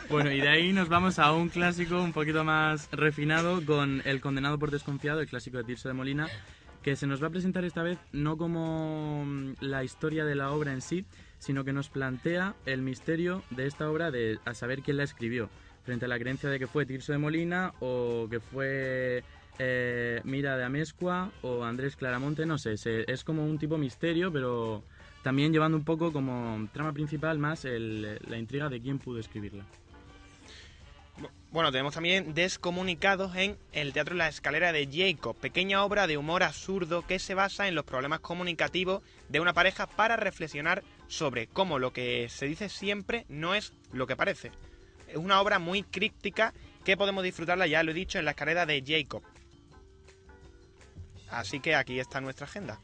[0.08, 4.20] Bueno, y de ahí nos vamos a un clásico un poquito más refinado con El
[4.20, 6.28] condenado por desconfiado, el clásico de Tirso de Molina,
[6.82, 10.52] que se nos va a presentar esta vez no como mm, la historia de la
[10.52, 11.04] obra en sí,
[11.38, 15.50] sino que nos plantea el misterio de esta obra de a saber quién la escribió,
[15.84, 19.22] frente a la creencia de que fue Tirso de Molina o que fue
[19.58, 24.82] eh, Mira de Amescua o Andrés Claramonte, no sé, es como un tipo misterio, pero
[25.22, 29.64] también llevando un poco como trama principal más la intriga de quién pudo escribirla.
[31.52, 36.42] Bueno, tenemos también Descomunicados en El Teatro La Escalera de Jacob, pequeña obra de humor
[36.42, 41.78] absurdo que se basa en los problemas comunicativos de una pareja para reflexionar sobre cómo
[41.78, 44.50] lo que se dice siempre no es lo que parece.
[45.14, 46.52] Es una obra muy críptica
[46.84, 49.22] que podemos disfrutarla, ya lo he dicho, en La Escalera de Jacob.
[51.30, 52.80] Así que aquí está nuestra agenda.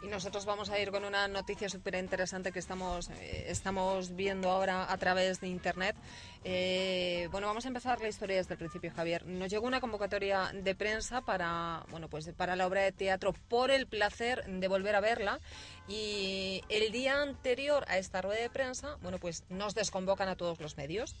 [0.00, 4.48] Y nosotros vamos a ir con una noticia súper interesante que estamos, eh, estamos viendo
[4.48, 5.94] ahora a través de Internet.
[6.42, 9.26] Eh, bueno, vamos a empezar la historia desde el principio, Javier.
[9.26, 13.70] Nos llegó una convocatoria de prensa para, bueno, pues para la obra de teatro por
[13.70, 15.40] el placer de volver a verla.
[15.86, 20.60] Y el día anterior a esta rueda de prensa, bueno, pues nos desconvocan a todos
[20.60, 21.16] los medios.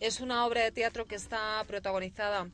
[0.00, 2.48] Es una obra de teatro que está protagonizada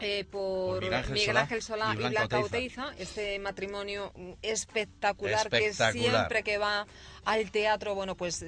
[0.00, 2.92] eh, por, Miguel Ángel, Solá, y Blanca, Uteiza.
[2.98, 6.86] este matrimonio espectacular, que siempre que va
[7.24, 8.44] al teatro, bueno, pues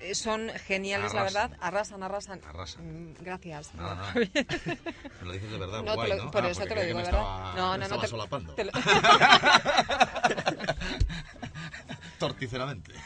[0.00, 1.50] eh, son geniales, la verdad.
[1.60, 2.40] Arrasan, arrasan.
[2.48, 3.10] Arrasan.
[3.10, 3.74] Mm, gracias.
[3.74, 4.04] No, no.
[4.14, 4.30] Me
[5.22, 6.30] lo dices de verdad, no, guay, lo, ¿no?
[6.30, 7.54] Por ah, eso te lo digo, de verdad.
[7.56, 8.00] no, no, no.
[8.00, 8.54] Te, solapando.
[8.54, 8.72] Te lo...
[12.18, 12.94] Torticeramente.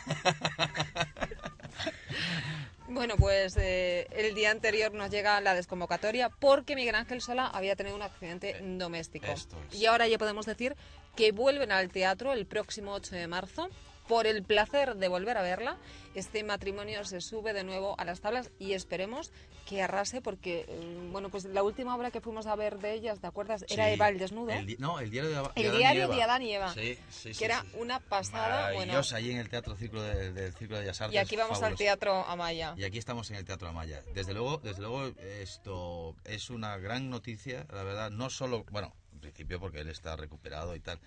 [2.92, 7.74] Bueno, pues eh, el día anterior nos llega la desconvocatoria porque Miguel Ángel Sola había
[7.74, 9.26] tenido un accidente doméstico.
[9.72, 10.76] Y ahora ya podemos decir
[11.16, 13.70] que vuelven al teatro el próximo 8 de marzo
[14.12, 15.78] por el placer de volver a verla,
[16.14, 19.32] este matrimonio se sube de nuevo a las tablas y esperemos
[19.66, 23.20] que arrase porque, eh, bueno, pues la última obra que fuimos a ver de ellas,
[23.20, 23.64] ¿te acuerdas?
[23.70, 24.52] Era Eva el desnudo.
[24.76, 26.74] no, el diario de, el diario de Adán y Eva.
[26.74, 28.74] Sí, sí, que era una pasada.
[28.74, 31.14] Bueno, allí en el Teatro Círculo del Círculo de Bellas Artes.
[31.14, 32.74] Y aquí vamos al Teatro Amaya.
[32.76, 34.02] Y aquí estamos en el Teatro Amaya.
[34.12, 35.10] Desde luego, desde luego
[35.40, 40.16] esto es una gran noticia, la verdad, no solo, bueno, en principio porque él está
[40.16, 41.00] recuperado y tal,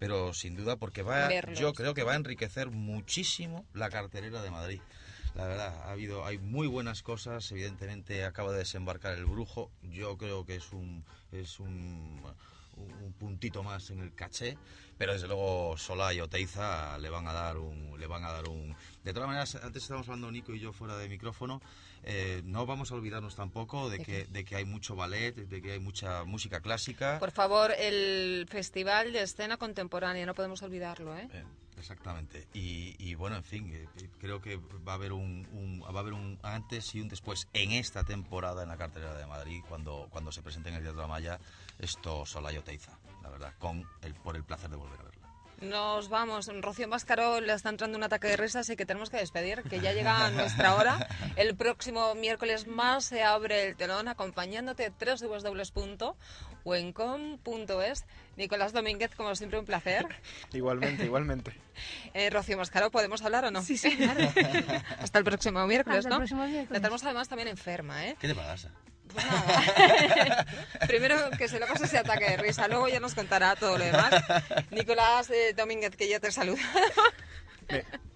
[0.00, 4.50] pero sin duda porque va, yo creo que va a enriquecer muchísimo la cartelera de
[4.50, 4.80] Madrid.
[5.34, 7.52] La verdad, ha habido, hay muy buenas cosas.
[7.52, 9.70] Evidentemente, acaba de desembarcar el Brujo.
[9.82, 12.18] Yo creo que es un, es un,
[12.76, 14.56] un puntito más en el caché.
[15.00, 18.46] Pero desde luego Solá y Oteiza le van a dar un, le van a dar
[18.50, 18.76] un.
[19.02, 21.62] De todas maneras, antes estábamos hablando Nico y yo fuera de micrófono.
[22.02, 25.72] Eh, no vamos a olvidarnos tampoco de que, de que hay mucho ballet, de que
[25.72, 27.18] hay mucha música clásica.
[27.18, 31.30] Por favor, el Festival de Escena Contemporánea, no podemos olvidarlo, ¿eh?
[31.32, 31.44] eh
[31.78, 32.46] exactamente.
[32.52, 33.88] Y, bueno, en fin, eh,
[34.18, 37.72] creo que va a haber un, va a haber un antes y un después en
[37.72, 41.40] esta temporada en la cartelera de Madrid cuando, cuando se presente en el Teatro Amaya
[41.78, 45.20] esto Solayo Teiza, la verdad, con el, por el placer de volver a verlo.
[45.60, 46.50] Nos vamos.
[46.62, 49.78] Rocío Máscaro le está entrando un ataque de risa, así que tenemos que despedir, que
[49.80, 51.06] ya llega nuestra hora.
[51.36, 54.90] El próximo miércoles más se abre el telón acompañándote
[56.64, 58.04] www.wencom.es.
[58.36, 60.06] Nicolás Domínguez, como siempre, un placer.
[60.52, 61.52] igualmente, igualmente.
[62.12, 63.62] Eh, Rocío Máscaro, ¿podemos hablar o no?
[63.62, 64.20] Sí, sí, claro.
[64.98, 66.16] Hasta el próximo miércoles, Hasta ¿no?
[66.16, 66.70] El próximo miércoles.
[66.70, 68.16] La tenemos además también enferma, ¿eh?
[68.20, 68.70] ¿Qué te pasa?
[69.12, 70.46] Pues nada.
[70.86, 73.84] Primero que se le pase ese ataque de risa, luego ya nos contará todo lo
[73.84, 74.12] demás.
[74.70, 76.60] Nicolás eh, Domínguez, que ya te saluda.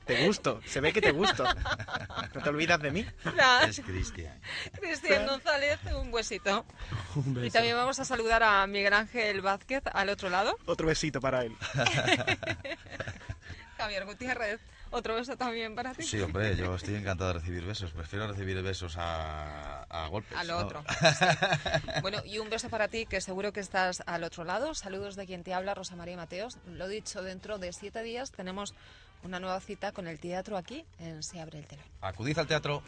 [0.07, 1.45] te gusto, se ve que te gusto.
[2.35, 3.07] No te olvidas de mí.
[3.69, 4.41] Es Cristian.
[4.81, 6.65] Cristian González, un huesito.
[7.15, 10.57] Un Y también vamos a saludar a Miguel Ángel Vázquez al otro lado.
[10.67, 11.57] Otro besito para él.
[13.79, 14.61] Javier Gutiérrez.
[14.95, 16.05] ¿Otro beso también para ti?
[16.05, 17.91] Sí, hombre, yo estoy encantado de recibir besos.
[17.91, 20.39] Prefiero recibir besos a, a golpes.
[20.39, 20.85] A lo otro.
[22.01, 24.73] Bueno, y un beso para ti, que seguro que estás al otro lado.
[24.75, 26.59] Saludos de quien te habla, Rosa María Mateos.
[26.67, 28.73] Lo dicho, dentro de siete días tenemos
[29.25, 31.87] una nueva cita con el teatro aquí en Se abre el telón.
[32.01, 32.83] Acudid al teatro.